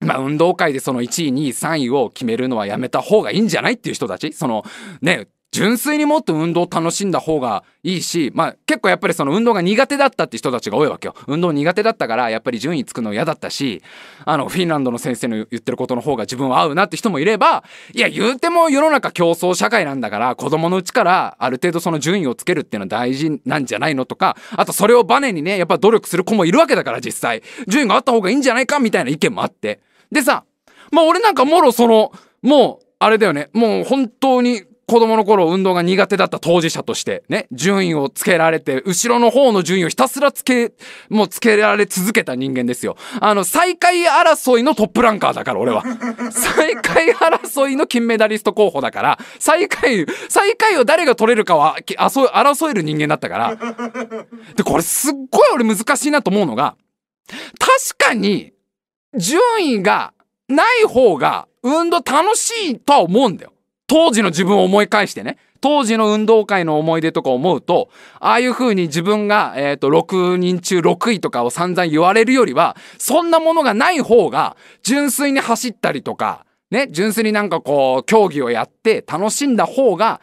[0.00, 4.64] まあ、運動会でその1位、2位、3位を決めるのはやめた方がいいんじゃないっていう人たちその
[5.02, 11.14] ね純粋にもっと運動を楽しんだ方がいいし、まあ結構やっぱりその運動が苦手だったって人たちが多いわけよ。
[11.26, 13.82] 運動苦手だったからやっぱり順位つくの嫌だったし、
[14.26, 27.42] あのフィンランドの先生の言ってることの方が自分は合うなって人もいれば、いや言うても世の中競争社会なんだから子供のうちからある程度その順位をつけるっていうのは大事なんじゃないのとか、あとそれをバネにね、やっぱ努力する子もいるわけだから実際。
[27.66, 29.80] 順位があった方がいいんじゃないかみたいな意見もあって。
[30.12, 30.44] でさ、
[30.92, 40.72] まあ俺なんかもろその、もうあれだよね、もう本当に子供の頃運動が苦手だった当事者としてね、順位をつけられて、後ろの方の順位をひたすらつけ、
[41.10, 42.96] もうつけられ続けた人間ですよ。
[43.20, 45.84] あの、最下位争いのトップランカーだから、俺は。
[46.32, 53.56] 最下位争いの金メダリスト候補だから、最下位、最下位を誰が取れるかは、争える人間だったから。
[54.56, 56.76] で、これすっごい俺難しいなと思うのが、
[57.58, 58.52] 確かに、
[59.14, 60.14] 順位が
[60.48, 63.52] ない方が運動楽しいとは思うんだよ。
[63.88, 80.20] 当時の自分を思い返してね当時の運動会の思い出とか思うとああいう風に自分が、えーと、6人中6位とかを散々言われるよりはそんなものがない方が純粋に走ったりとかね純粋になんかこう競技をやって楽しんだ方が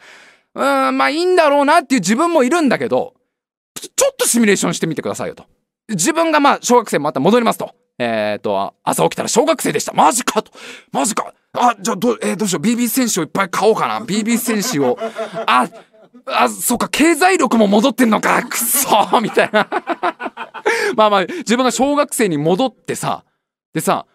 [0.54, 3.14] うんまあいいんだろうなっていう自分もいるんだけど
[3.74, 5.44] ちょっとシミュレーションしてみてくださいよと。
[5.88, 7.74] 自分がまあ小学生また戻りますと。
[7.98, 9.92] えっ、と朝起きたら小学生でした。
[9.92, 10.52] マジかと。
[10.92, 11.32] マジか。
[11.52, 12.62] あ、じゃあど、えー、どうしよう。
[12.62, 14.00] BB 選手をいっぱい買おうかな。
[14.00, 14.98] BB 選手を。
[15.46, 15.68] あ、
[16.26, 18.42] あ、そっか、経済力も戻ってんのか。
[18.42, 19.68] くそーみたいな。
[20.96, 23.24] まあまあ、自分が小学生に戻ってさ、
[23.72, 24.06] でさ、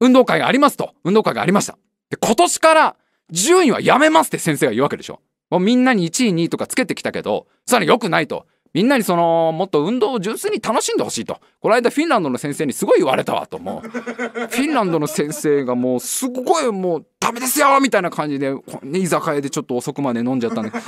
[0.00, 0.94] 運動会がありますと。
[1.04, 1.78] 運動会がありました。
[2.10, 2.96] で、今年から
[3.30, 5.20] 順位はやめますって先生が言うわけでしょ。
[5.50, 8.46] もうみんなに1位、2位とかつけてきたけど、さらに良くないと。
[8.72, 11.40] みんなにそのもっと運動を純粋に楽しんでほしいと。
[11.60, 13.88] この間フィンランドの先生にすごい言われたわと思う。
[13.90, 20.72] フィンランドの先生がもうすごいもうダメですよみたいな感じで、ね、居酒屋でちょっと遅くまで飲んじゃったんで。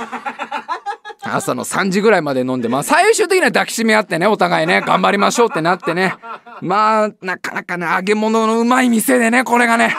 [1.25, 6.15] 朝の3時ぐらいまで飲んでまあ最終的には抱きしめ合ってねお互いね頑張りましょうってなってね。
[6.61, 9.95] まあなかなかね揚げ物のうまい店でねこれがね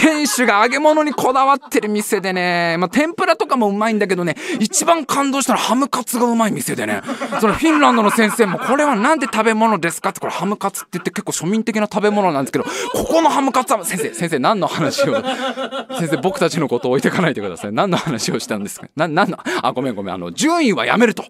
[0.00, 7.02] 店主が揚げ物にこだわってる店でね、まあ、天ぷらとかもうまいんだけどね、一番感動したのはハムカツがうまい店でね、
[7.40, 10.10] そのフィンランドの先生も、これはなんで食べ物ですか？
[10.10, 15.14] って、これハムカツって言って結構庶民的な食べ物なんですけど、ここのハムカツは、先生、先生何の話を、
[15.96, 17.72] 先生僕たちのことを置いてかないでください。
[17.72, 18.88] 何の話をしたんですか？
[18.96, 21.24] な、なんの、あ、ごめんごめん、あの、順位はやめると。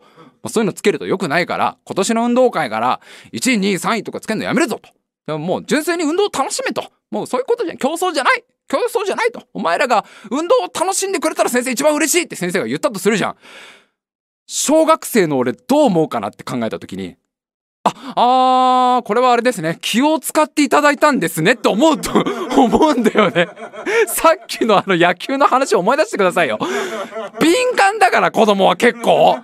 [0.48, 3.00] そういうのつけると良くないから、今年の運動会から
[3.32, 4.80] 1位、2位、3位とかつけるのやめるぞ
[5.26, 5.38] と。
[5.38, 6.84] ももう純粋に運動を楽しめと。
[7.10, 7.78] もうそういうことじゃん。
[7.78, 8.44] 競争じゃない。
[8.68, 9.46] 競争じゃないと。
[9.52, 13.36] お前らが運動を楽しんでくれたら先生一番嬉しいって先生が言ったとするじゃん。
[14.46, 17.16] 小学生の俺どう思うかなって考えた時に、
[17.84, 18.14] あ、
[18.96, 19.78] あー、これはあれですね。
[19.82, 22.12] 気を使っていただいたんですねって思うと、
[22.56, 23.46] 思うんだよね。
[24.06, 26.58] さっきのあの野球の話を思い出してくださいよ。
[27.40, 29.38] 敏感だから子供は結構。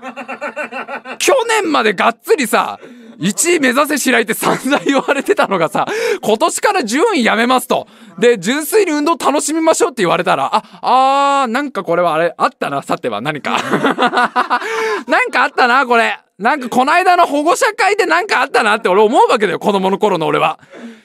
[1.18, 2.80] 去年までがっつりさ、
[3.18, 5.86] 1位目指せ白井って散々言われてたのがさ、
[6.22, 7.86] 今年から順位やめますと。
[8.18, 13.58] で、純粋に運動楽しみましょうって言われたら、あ、あー、なんかこれはあれ、あったな、さては何か。
[15.06, 16.18] なんかあったな、これ。
[16.40, 20.58] なんかこの間の保護者会でなんかあったなって俺思うわけだよ、子供の頃の俺は。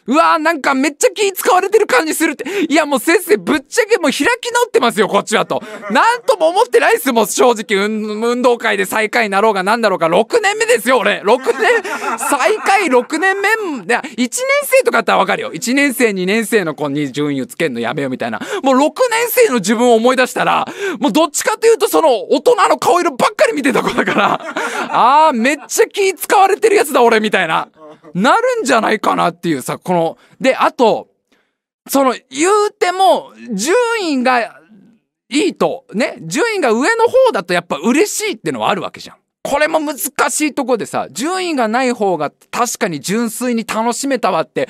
[0.08, 2.46] うわーなんかめっちゃ気使われてる感じするって。
[2.70, 5.64] いやもう先生ぶっちゃけもう開き直ってますよ、こっちはと。
[5.92, 7.86] なんとも思ってないっすもん、正直。
[7.86, 10.08] 運動会で最下位になろうがなんだろうか。
[10.08, 11.22] 6年目ですよ、俺。
[11.26, 11.84] 6年、
[12.30, 14.30] 最下位6年目、1年
[14.64, 15.52] 生とかだったらわかるよ。
[15.54, 18.40] 1年生、2年生の子に順位をつけるのやめようみたいな。
[18.64, 20.68] もう6年生の自分を思い出したら、
[21.00, 24.40] もうどっちかというとその大人の顔色ばっかり見てた子だから、
[24.90, 27.70] あーめっちゃ気使われてるやつだ俺みたいな。
[28.14, 31.10] なるんじゃないかなっていうさ、この、で、あと、
[31.88, 34.60] その、言うても、順位が
[35.30, 39.18] いいと、ね、順位が上の方だとやっぱ嬉しいってのはあるわけじゃん。
[39.44, 44.70] これも難しいとこでさ、順位がない方が確かに純粋に楽しめたわって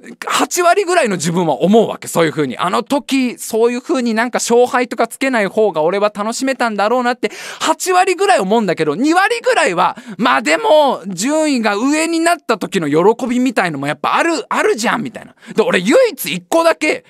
[0.00, 2.56] 8割ぐらいの自分は思うわけ、そういう風に。
[2.56, 15.34] あの時、そういう風になんか勝敗とかつけない方が俺は楽しめたんだろうなって、8割ぐらい思うんだけど、2割ぐらいは、まあでも、順位が上になった時の喜びみたいのもやっぱある、あるじゃん、みたいな。
[15.54, 17.04] で、俺唯一1個だけ、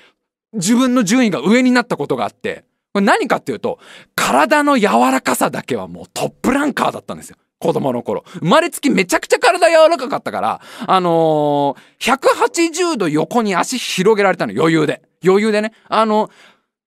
[0.53, 3.79] 自分の順位が上になったことがあって、これ何かっていうと、
[4.15, 7.37] 体の柔らかさだけはもうトップランカーだったんですよ。
[7.61, 8.25] 子供の頃。
[8.39, 15.01] 生まれつきめちゃくちゃ体柔らかかったから、あのー、180度横に足広げられたの、余裕で。
[15.23, 16.29] 余裕でねあの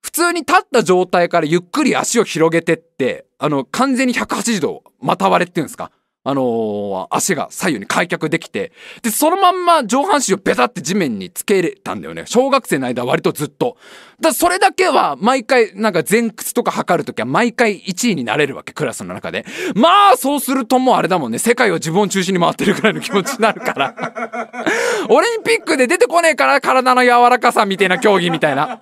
[0.02, 5.90] 普通に立った状態からゆっくり足を広げてってあの完全に180度また割れっていうんですか
[6.26, 8.72] あのー、足が左右に開脚できて、
[9.02, 12.24] で、そのまんま上半身をベタって地面につけれたんだよね。
[12.24, 13.76] 小学生の間割とずっと。
[14.20, 19.44] だそれだけは毎回、なんか前屈とか測るときは毎回1位になれるわけ、クラスの中で。
[19.74, 21.38] まあ、そうするともうあれだもんね。
[21.38, 23.94] 世界を自分を中心に回ってるぐらいの気持ちになるから。
[25.08, 28.78] オリンピックで出てこねえから体の柔らかさみたいな競技みたいな。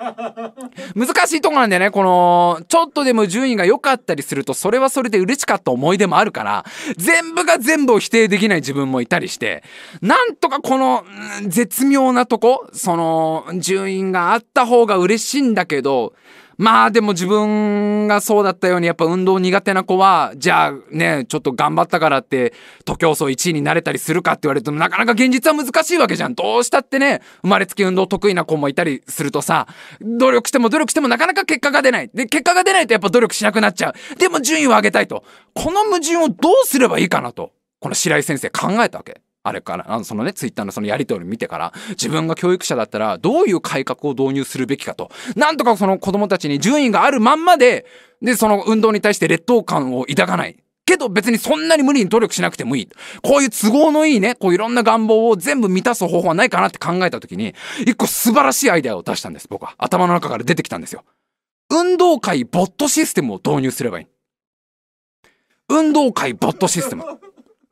[0.95, 1.91] 難しいとこなんだよね。
[1.91, 6.64] この、ちょっとでも順位が良かったりすると、それはそれで嬉しかった思い出もあるから、
[6.97, 9.62] 全部が全部を否定できない自分もいたりして、
[10.01, 11.05] なんとかこの、
[11.47, 16.14] 絶妙なとこ、その、順位があった方が嬉しいんだけど、
[16.59, 22.53] まあでも自分がそうだったようにやっぱ運動苦手な子はじゃあねちょっと頑張ったからって
[22.85, 26.35] 徒競走1位になれたりするかって言われるとなかなか現実は難しいわけじゃん。
[26.35, 29.66] どうしたってね生まれつき運動得意な子もいたりするとさ
[30.01, 32.11] 努力しても努力してもなかなか結果が出ない。
[32.12, 34.16] で結果が出ないとやっぱ努力しなくなっちゃう。
[34.16, 35.25] でも順位を上げたいと。
[35.55, 39.20] この矛盾をどうすればいいかなとこの白井先生考えたわけ。
[39.45, 45.11] あれから、あの、そのね、ツイッターのそのやり取り見てから、自分が教育者だったら、どういう改革を導入するべきかと。
[45.34, 47.86] なんとかその子供たちに順位があるまんまで、
[48.20, 50.57] で、その運動に対して劣等感を抱かない。
[50.84, 52.88] けど別にそんなに無理に努力しなくてもいい。
[53.22, 59.74] こういう都合のいいね、こういろんな願望を全部満たす方法はないかなって考えた時に、一個素晴らしいアイデアを出したんです、僕は。
[59.78, 61.05] 頭の中から出てきたんですよ。
[61.70, 64.07] 運動会ボットシステムを導入すればいい。
[65.68, 67.05] 運動会ボットシステム。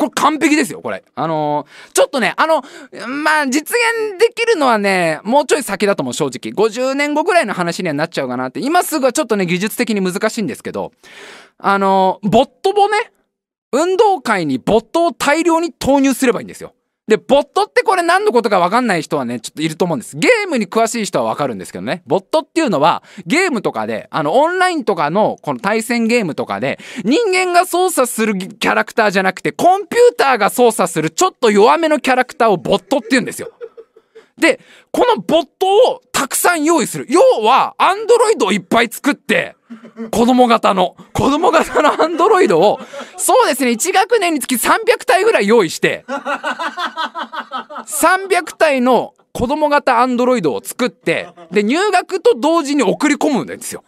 [0.01, 1.05] これ完璧ですよ、これ。
[1.15, 2.63] あのー、ちょっとね、あの、
[3.07, 6.55] まあ、実現できるのはね、もうちょい先だと思う、正直。
[6.55, 8.61] 50年後ぐらいの話にはなっちゃうかなって。
[8.61, 10.93] 今すぐはちょっとね、技術的に難しいんですけど、
[11.59, 13.13] あのー、ボットボね、
[13.73, 16.73] 運動会にボットを大量に投入すればいいんですよ。
[17.11, 20.17] で、ボットってこれ何のことか分かんない人はね、ちょっといると思うんです。
[20.17, 22.05] ゲームに詳しい人は分かるんですけどね。
[22.07, 33.51] ボットっていうのは、ゲームとかで、あの、オンラインとかの、この対戦ゲームとかで、人間が操作するキャラクターじゃなくて、コンピューターが操作するちょっと弱めのキャラクターをボットって言うんですよ。
[34.41, 34.61] で、
[34.91, 37.07] このボットをたくさん用意する。
[37.09, 39.55] 要は、アンドロイドをいっぱい作って、
[40.11, 42.81] 子供型の、子供型のアンドロイドを、
[43.17, 53.85] そうですね、1学年につき300体ぐらい用意して、300体の子供型アンドロイドを作って、で、入学と同時に送り込むんですよ。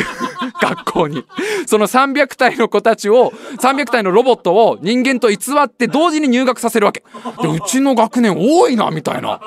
[0.60, 1.24] 学校に。
[1.66, 7.02] その300体の子たちを、300体のロボットを人間と偽って同時に入学させるわけ。
[7.42, 9.40] で、うちの学年多いな、みたいな。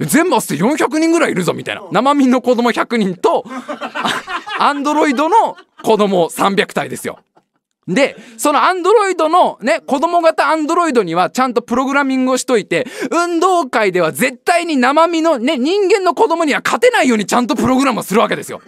[0.00, 1.82] 全部合わせて400人ぐらいいるぞ、みたいな。
[1.90, 3.44] 生身の子供100人と、
[4.58, 7.18] アンドロイドの子供300体ですよ。
[7.88, 18.60] で、そのアンドロイドのね、子供型アンドロイドにはちゃんとプログラミングをしといて、運動会では絶対に生身のね、人間の子供には勝てないようにちゃんとプログラムをするわけですよ。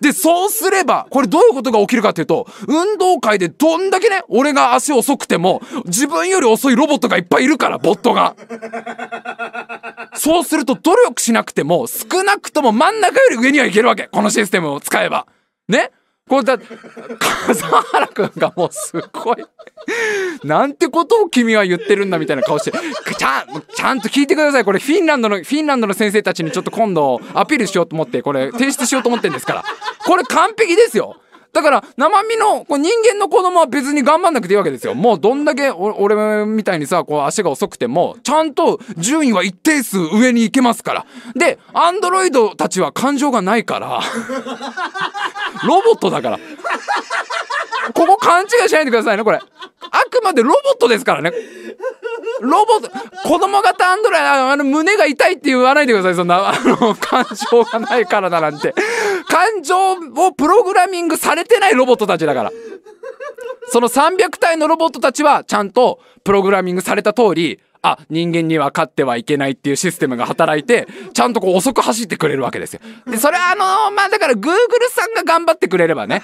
[0.00, 8.34] で、そうすれば、これどういうことが起きるかっていうと、運動会でどんだけね、俺が足遅くても、自分より遅いロボットがいっぱいいるから、ボットが。
[10.14, 14.08] そうすると努力しなくても、少なくとも真ん中より上にはいけるわけ。
[14.08, 15.26] このシステムを使えば。
[15.68, 15.90] ね？
[16.28, 19.36] これだ、笠原くんがもうすごい
[20.42, 24.64] なんてことを君は言ってるんだみたいな顔して、ちゃん、ちゃんと聞いてください。
[24.64, 29.64] これフィンランドの、フィンランドの先生たちにちょっと今度アピールしようと思って、これ提出しようと思ってんですから。
[30.04, 31.16] これ完璧ですよ。
[31.52, 34.94] だから生身のこう人間の子供は別に頑張んなくていいわけですよ。
[34.94, 41.06] もうどんだけ俺みたいにさこう足が遅くてもちゃんと順位は一定数上に行けますから。
[41.34, 44.02] でアンドロイドたちは感情がないから
[45.64, 46.38] ロボットだから。
[47.94, 49.38] ここ勘違いしないでくださいねこれ。
[49.38, 51.32] あくまでロボットですからね。
[52.40, 52.90] ロボット、
[53.28, 56.14] 子供型アンドロイド、あの、胸が痛いって言わないでください。
[56.14, 58.74] そんな、あの、感情がないからだなんて。
[59.28, 62.52] 感情をプログラミングされてないロボットたちだから。
[63.68, 67.60] その300体のロボットたちは、ちゃんとプログラミングされた通り、
[67.92, 72.80] あ、人間には勝ってはいけないっていうシステムが働いて、ちゃんとこう遅く走ってくれるわけですよ。
[73.06, 74.50] で、それはあのー、まあ、だから Google
[74.90, 76.22] さんが頑張ってくれればね。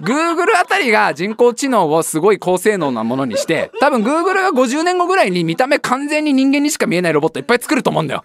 [0.00, 8.24] Google あたりが人工知能をすごい高性能なものにして、多分 Google が50年後ぐらいに見た目完全に人間にしか見えないロボットいっぱい作ると思うんだよ。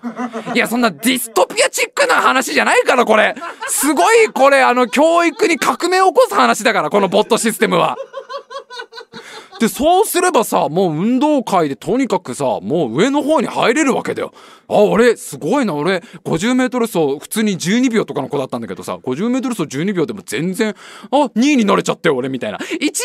[0.54, 3.36] いや、そんなディストピアチックな話じゃないから、これ。
[3.68, 7.98] すごい、これ、あの、教育に革命を起こす話だから、このボットシステムは。
[9.60, 14.34] でそうすればさもう運動会でとにかくさもう上の方に入れるわけだよ。
[14.68, 15.74] あ俺すごいな。
[15.74, 20.76] 俺 50m 走普通に12秒とかの子だったんだけどさ 50m 走12秒でも全然
[21.12, 22.58] あ2位になれちゃったよ俺みたいな。
[22.58, 22.64] 1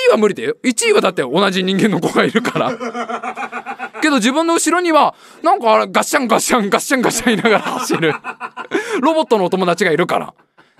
[0.09, 0.57] 位は無理だよ。
[0.63, 2.71] 1位はだって同じ人間の子がいるから。
[4.03, 8.15] けど自分の後ろにはなんかあれガッシャンガッシャンガッシャンガッシャン言いながら走る。
[9.03, 10.35] ロボットのお友達がいるから。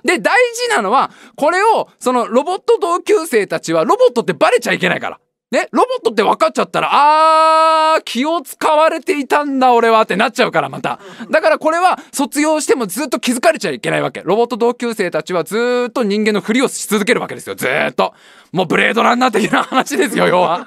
[0.05, 5.21] で大事なのはこれをそのロボット同級生たちはロボットってバレちゃいけないから。
[5.51, 11.01] ね、ロボットって分かっちゃったら、あー、気を使われていたんだ俺はってなっちゃうからまた。
[11.29, 14.23] だからこれは卒業してもずっと気づかれちゃいけないわけ。
[14.25, 17.57] ロボット同級生たちはずっと人間のふりをし続けるわけですよ。
[17.57, 18.15] ずっと。
[18.53, 20.67] もうブレードランナー的な話ですよ、要は。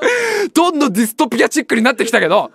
[0.54, 2.50] どんどんディストピアチックになってきたけど、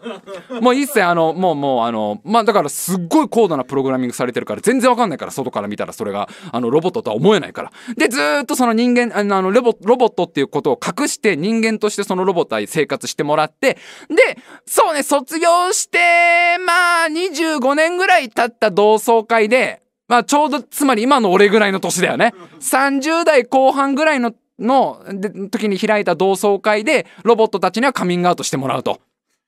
[0.62, 7.72] もう一切あの、もうもうあの、まあだからすっごい高度なプログラミングされてるから全然わかんないから、外から見たらそれがあのロボットとは思えないから。
[7.96, 13.78] で、ずっとその人間、あの、あのロボロボットっていうことを隠して人間としてそのロボットは生活してもらって、
[14.10, 22.34] で、そうね、卒業して、まあ25年ぐらい経った同窓会で、まあちょうどつまり今の俺ぐらいの年だよね。
[22.60, 25.04] 30代後半ぐらいのの
[25.52, 29.00] 時に開いた同窓会でロボットたちにはカミングアウトしてもらうと。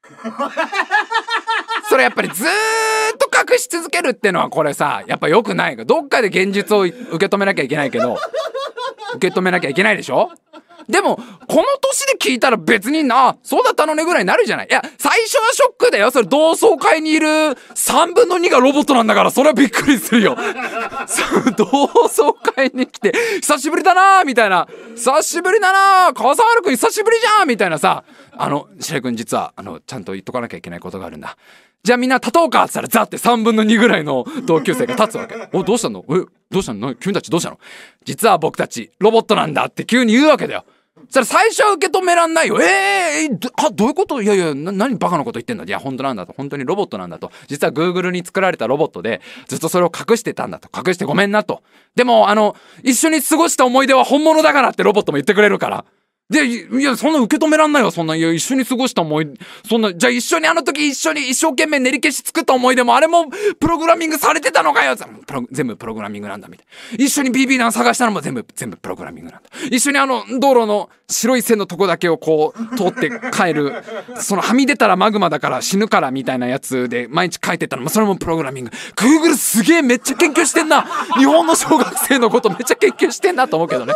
[1.89, 2.51] それやっぱりずーっ
[3.17, 8.17] と隠し続けるってのはこれさやっぱ良くないどっかで現実を受け止めなきゃいけないけど
[9.15, 10.31] 受け止めなきゃいけないでしょ？
[10.87, 11.23] でも、こ
[11.57, 14.67] の年で聞いたら別にな、そうだったのねぐらいになるじゃない。
[14.69, 16.11] いや、最初はショックだよ。
[16.11, 20.37] それ同窓会にいる3分の2がロボットなんだから、それはびっくりするよ。
[21.57, 21.65] 同
[22.03, 24.67] 窓会に来て、久しぶりだなみたいな。
[24.95, 25.73] 久しぶりだ
[26.07, 28.03] な笠原くん久しぶりじゃんみたいなさ。
[28.39, 31.37] あの、白井くん実は、あの、ちゃんと言っとかなきゃいけないことがあるんだ。
[31.83, 35.35] じゃあみんな立とうかっつったらザって3分の2ぐらいの同級生が立つわけ。
[35.53, 36.03] お、どうしたの？
[36.09, 36.95] え、どうしたの？
[36.95, 37.59] 君たちどうしたの？
[38.05, 40.65] 実は僕たちロボットなんだって急に言うわけだよ。
[41.09, 42.59] それ最初は受け止めらんないよ。
[42.59, 44.21] ええー、あ、どういうこと？
[44.21, 45.63] いやいや、な、何バカなこと言ってんだ？
[45.63, 46.33] いや、本当なんだと。
[46.33, 47.31] 本当にロボットなんだと。
[47.47, 50.69] 実は Google に作られたロボットで、ずっとそれを隠してたんだと。
[50.75, 51.61] 隠してごめんなと。
[51.95, 55.85] でも、あの、一緒に過ごした思い出は本物だからってロボットも言ってくれるから。
[56.29, 58.13] で、いや、そんな受け止めらんないよ、そんな。
[58.13, 59.27] いや、一緒に過ごした思い、
[59.67, 63.27] そんな、じゃあ一緒にあの時一緒に一生懸命練り消し作った思い出も、あれも
[63.59, 64.95] プログラミングされてたのかよ
[65.51, 66.67] 全部プログラミングなんだ、みたい
[66.97, 67.05] な。
[67.05, 69.49] 一緒に BB 弾探したのも全部、全部プログラミングなんだ。
[69.71, 73.81] 一緒にあの、道路の白い線のとこだけをこう、通って帰る、
[74.19, 78.71] そのはみ出たらマグマだから死ぬからみたいなやつで毎日書いてたのも、それもプログラミング。
[78.97, 80.85] Google すげえめっちゃ研究してんな
[81.17, 83.93] 日本の小学生のことめっちゃ研究してんなと思うけどね。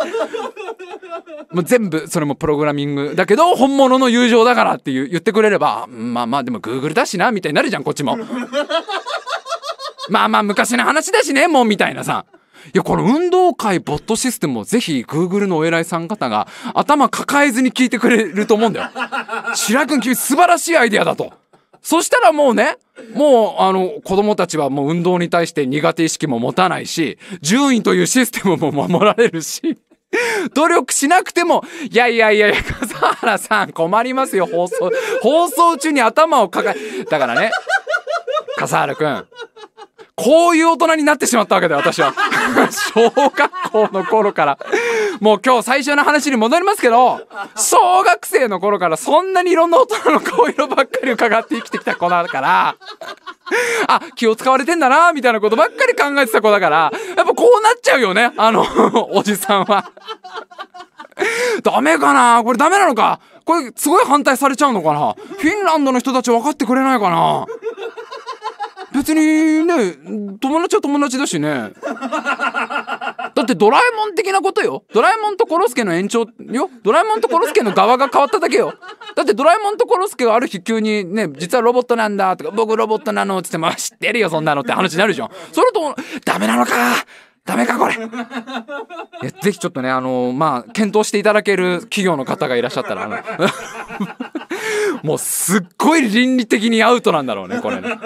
[1.52, 8.18] もう全部、それもプログラミングだけど本物の友情だからっていう言ってくれればまあまあでも Google だしなみたいになるじゃんこっちも。
[10.08, 12.24] まあまあ昔の話だしねもうみたいなさ。
[12.66, 18.90] いやこの運動会ボットシステムをぜひ Google のお偉いさん方が頭抱えずに聞いてくれると思うんだよ。
[19.54, 21.32] 白君君素晴らしいアイデアだと。
[21.82, 22.76] そしたらもうね
[23.14, 29.76] もうあの子供たちはもう運動に対して苦手意識も持たないし順位というシステムも守られるし。
[30.54, 34.90] 努力しなくても、いやいやいやいや、笠原さん困りますよ、放送。
[35.22, 37.50] 放送中に頭を抱え、だからね、
[38.56, 39.26] 笠原くん。
[40.14, 42.14] こういう大人になってしまったわけだよ、私は。
[42.94, 44.58] 小学校の頃から。
[45.20, 52.76] もう今日最初の話に戻りますけど、小学生の頃からそんなにいろんな大人の顔色ばっかり伺って生きてきた子だから、
[53.86, 58.64] あ、気を使われてんだな、みたいなことばっかり考えてた子だから、やっぱこうなっちゃうよね、あの、
[59.12, 59.90] おじさんは。
[61.62, 62.42] ダメかな？
[62.42, 63.20] これダメなのか？
[63.44, 65.14] これすごい反対されちゃうのかな？
[65.14, 67.46] フィンランドの人たち分かってくれないかな？
[68.94, 69.92] 別にね
[70.40, 71.70] 友達は友達だしね。
[73.42, 74.84] だってドラえもん的なことよ。
[74.94, 76.70] ドラえもんとコロスケの延長よ。
[76.84, 78.72] ドラえもんとコロスケの側が変わっただけよ。
[79.16, 82.36] だってドラえもんとコロスケがある日急にね実はロボットなんだ。
[82.36, 85.30] とか僕ロボットなのっつってまあ知ってるよそんなのって話になるじゃん。
[85.50, 86.72] それとダメなのか？
[87.44, 87.94] ダメかこれ。
[89.42, 93.18] ぜひちょっとねあのまあ検討していただける企業の方がいらっしゃったらあの
[95.02, 97.98] もうすっごい倫理的にアウトなんだろうねこれね。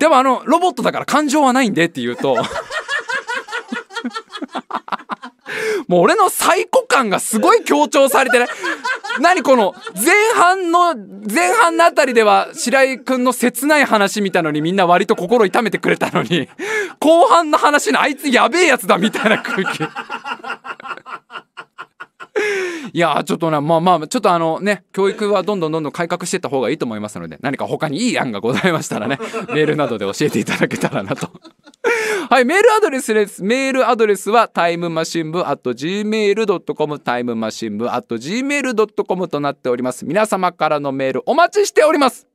[0.00, 2.36] でもあのロボットだから感情はないんでって言うと
[5.88, 8.46] もう俺の最古感がすごい強調されてね
[9.20, 16.48] 何この前半の前半のあたりでは白井君の切ない話見たのにみんな割と心痛めてくれたのに
[16.98, 19.84] 後半の話のあいつやべえやつだみたいな空気。
[22.92, 29.18] いやちょっとねまあまあちょっとあのね教育はどんどんどんどん改革していった方がいいと思いますので何か他にいい案がございましたらね
[29.48, 31.28] メールなどで教えていただけたらなと。
[32.30, 33.44] はいメールアドレスです。
[33.44, 40.06] メールアドレスはタイムマシン部 at gmail.com タイムマシン部 at gmail.com となっております。
[40.06, 42.33] 皆様からのメールお待ちしております。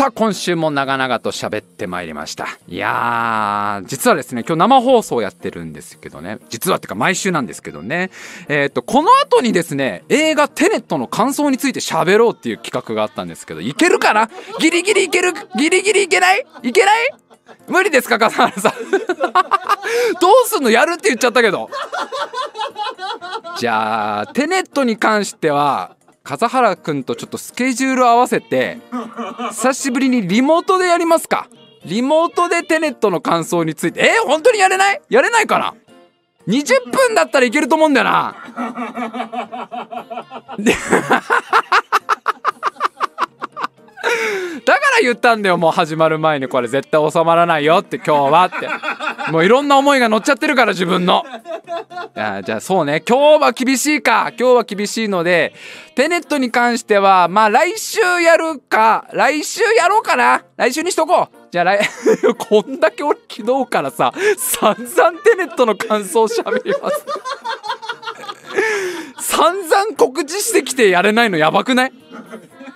[0.00, 2.58] さあ今週も長々と喋ってまいりました。
[2.66, 6.38] いやー実はですね今日生放送やってるんですけどね。
[6.48, 8.10] 実はってか毎週なんですけどね。
[8.48, 14.30] えっ、とこの後にですね映画テネットの感想について喋ろうっていう企画があったんですけどいけるかな？
[14.58, 15.34] ギリギリいける？
[15.58, 16.46] ギリギリいけない？
[16.62, 17.08] いけない？
[17.68, 18.18] 無理ですか？
[18.18, 18.72] 笠原さん。
[20.18, 20.70] どうすんの？
[20.70, 21.68] やるって言っちゃったけど。
[23.58, 28.78] じゃあテネットに関しては笠原くんとちょっとスケジュール合わせて
[29.50, 31.48] 久しぶりにリモートでやりますか。
[31.84, 34.00] リモートでテネットの感想について。
[34.00, 35.00] えー、本当にやれない？
[35.08, 35.74] やれないかな
[36.46, 38.36] ？20分だったらいけると思うんだよな。
[44.64, 49.30] だから言ったんだよもう始まる前にこれ絶対収まらないよって今日はって。
[49.30, 51.24] もういろんな思いが乗っちゃってるから自分の。
[52.16, 53.02] いやじゃあそうね。
[53.06, 54.32] 今日は厳しいか。
[54.38, 55.54] 今日は厳しいので
[55.94, 60.44] テネットに関してはまあ来週やるか来週やろうかな。
[60.56, 61.36] 来週にしとこう。
[61.50, 61.80] じゃあ来
[62.38, 67.04] こんだけ俺昨日からさ散々テネットの感想喋ります。
[69.18, 71.92] 散々告知してきてやれないのやばくない？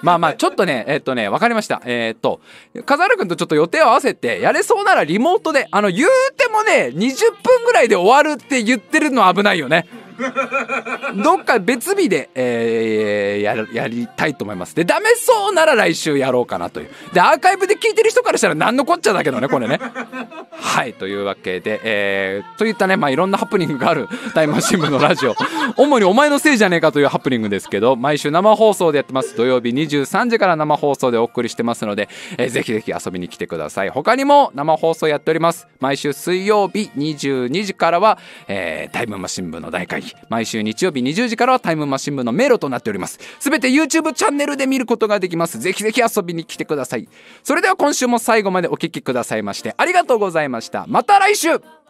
[0.04, 1.80] まあまあちょっとねえっとね分かりました。
[1.84, 2.40] えーっと
[2.84, 9.88] 風原君とちょっと予定を合わせてやれそうならリモートであの言うてもね20分ぐらいで終わるって言ってるのは危ないよね。
[11.22, 14.74] どっか別日で、えーややりたいと思います。
[14.74, 16.90] でダメそうなら来週やろうかなという。
[17.12, 19.78] でアーカイブで聞いてる人からしたら何のこっちゃだけどねこれね。
[20.52, 25.34] はいというわけで、えーといったねまあいろんなハプニングがあるタイムマシン部のラジオ。
[25.76, 29.36] 主にお前のせいじゃねえかというハプニングですけど毎週生放送でやってます。
[29.36, 32.08] 土曜日23時から生放送でお送りしてますので、
[32.38, 33.90] えーぜひぜひ遊びに来てください。
[33.90, 35.66] 他にも生放送やっております。
[35.80, 40.03] 毎週水曜日22時からは、えータイムマシン部の大会。
[40.28, 43.18] 毎週日曜日20時からはタイムマシン部の迷路となっております。
[43.40, 45.58] すべて YouTube チャンネルで見ることができます。
[45.58, 47.08] ぜひぜひ遊びに来てください。
[47.42, 50.86] それでは今週も最後までお聴きくださいましてありがとうございました。
[50.88, 51.83] また来週!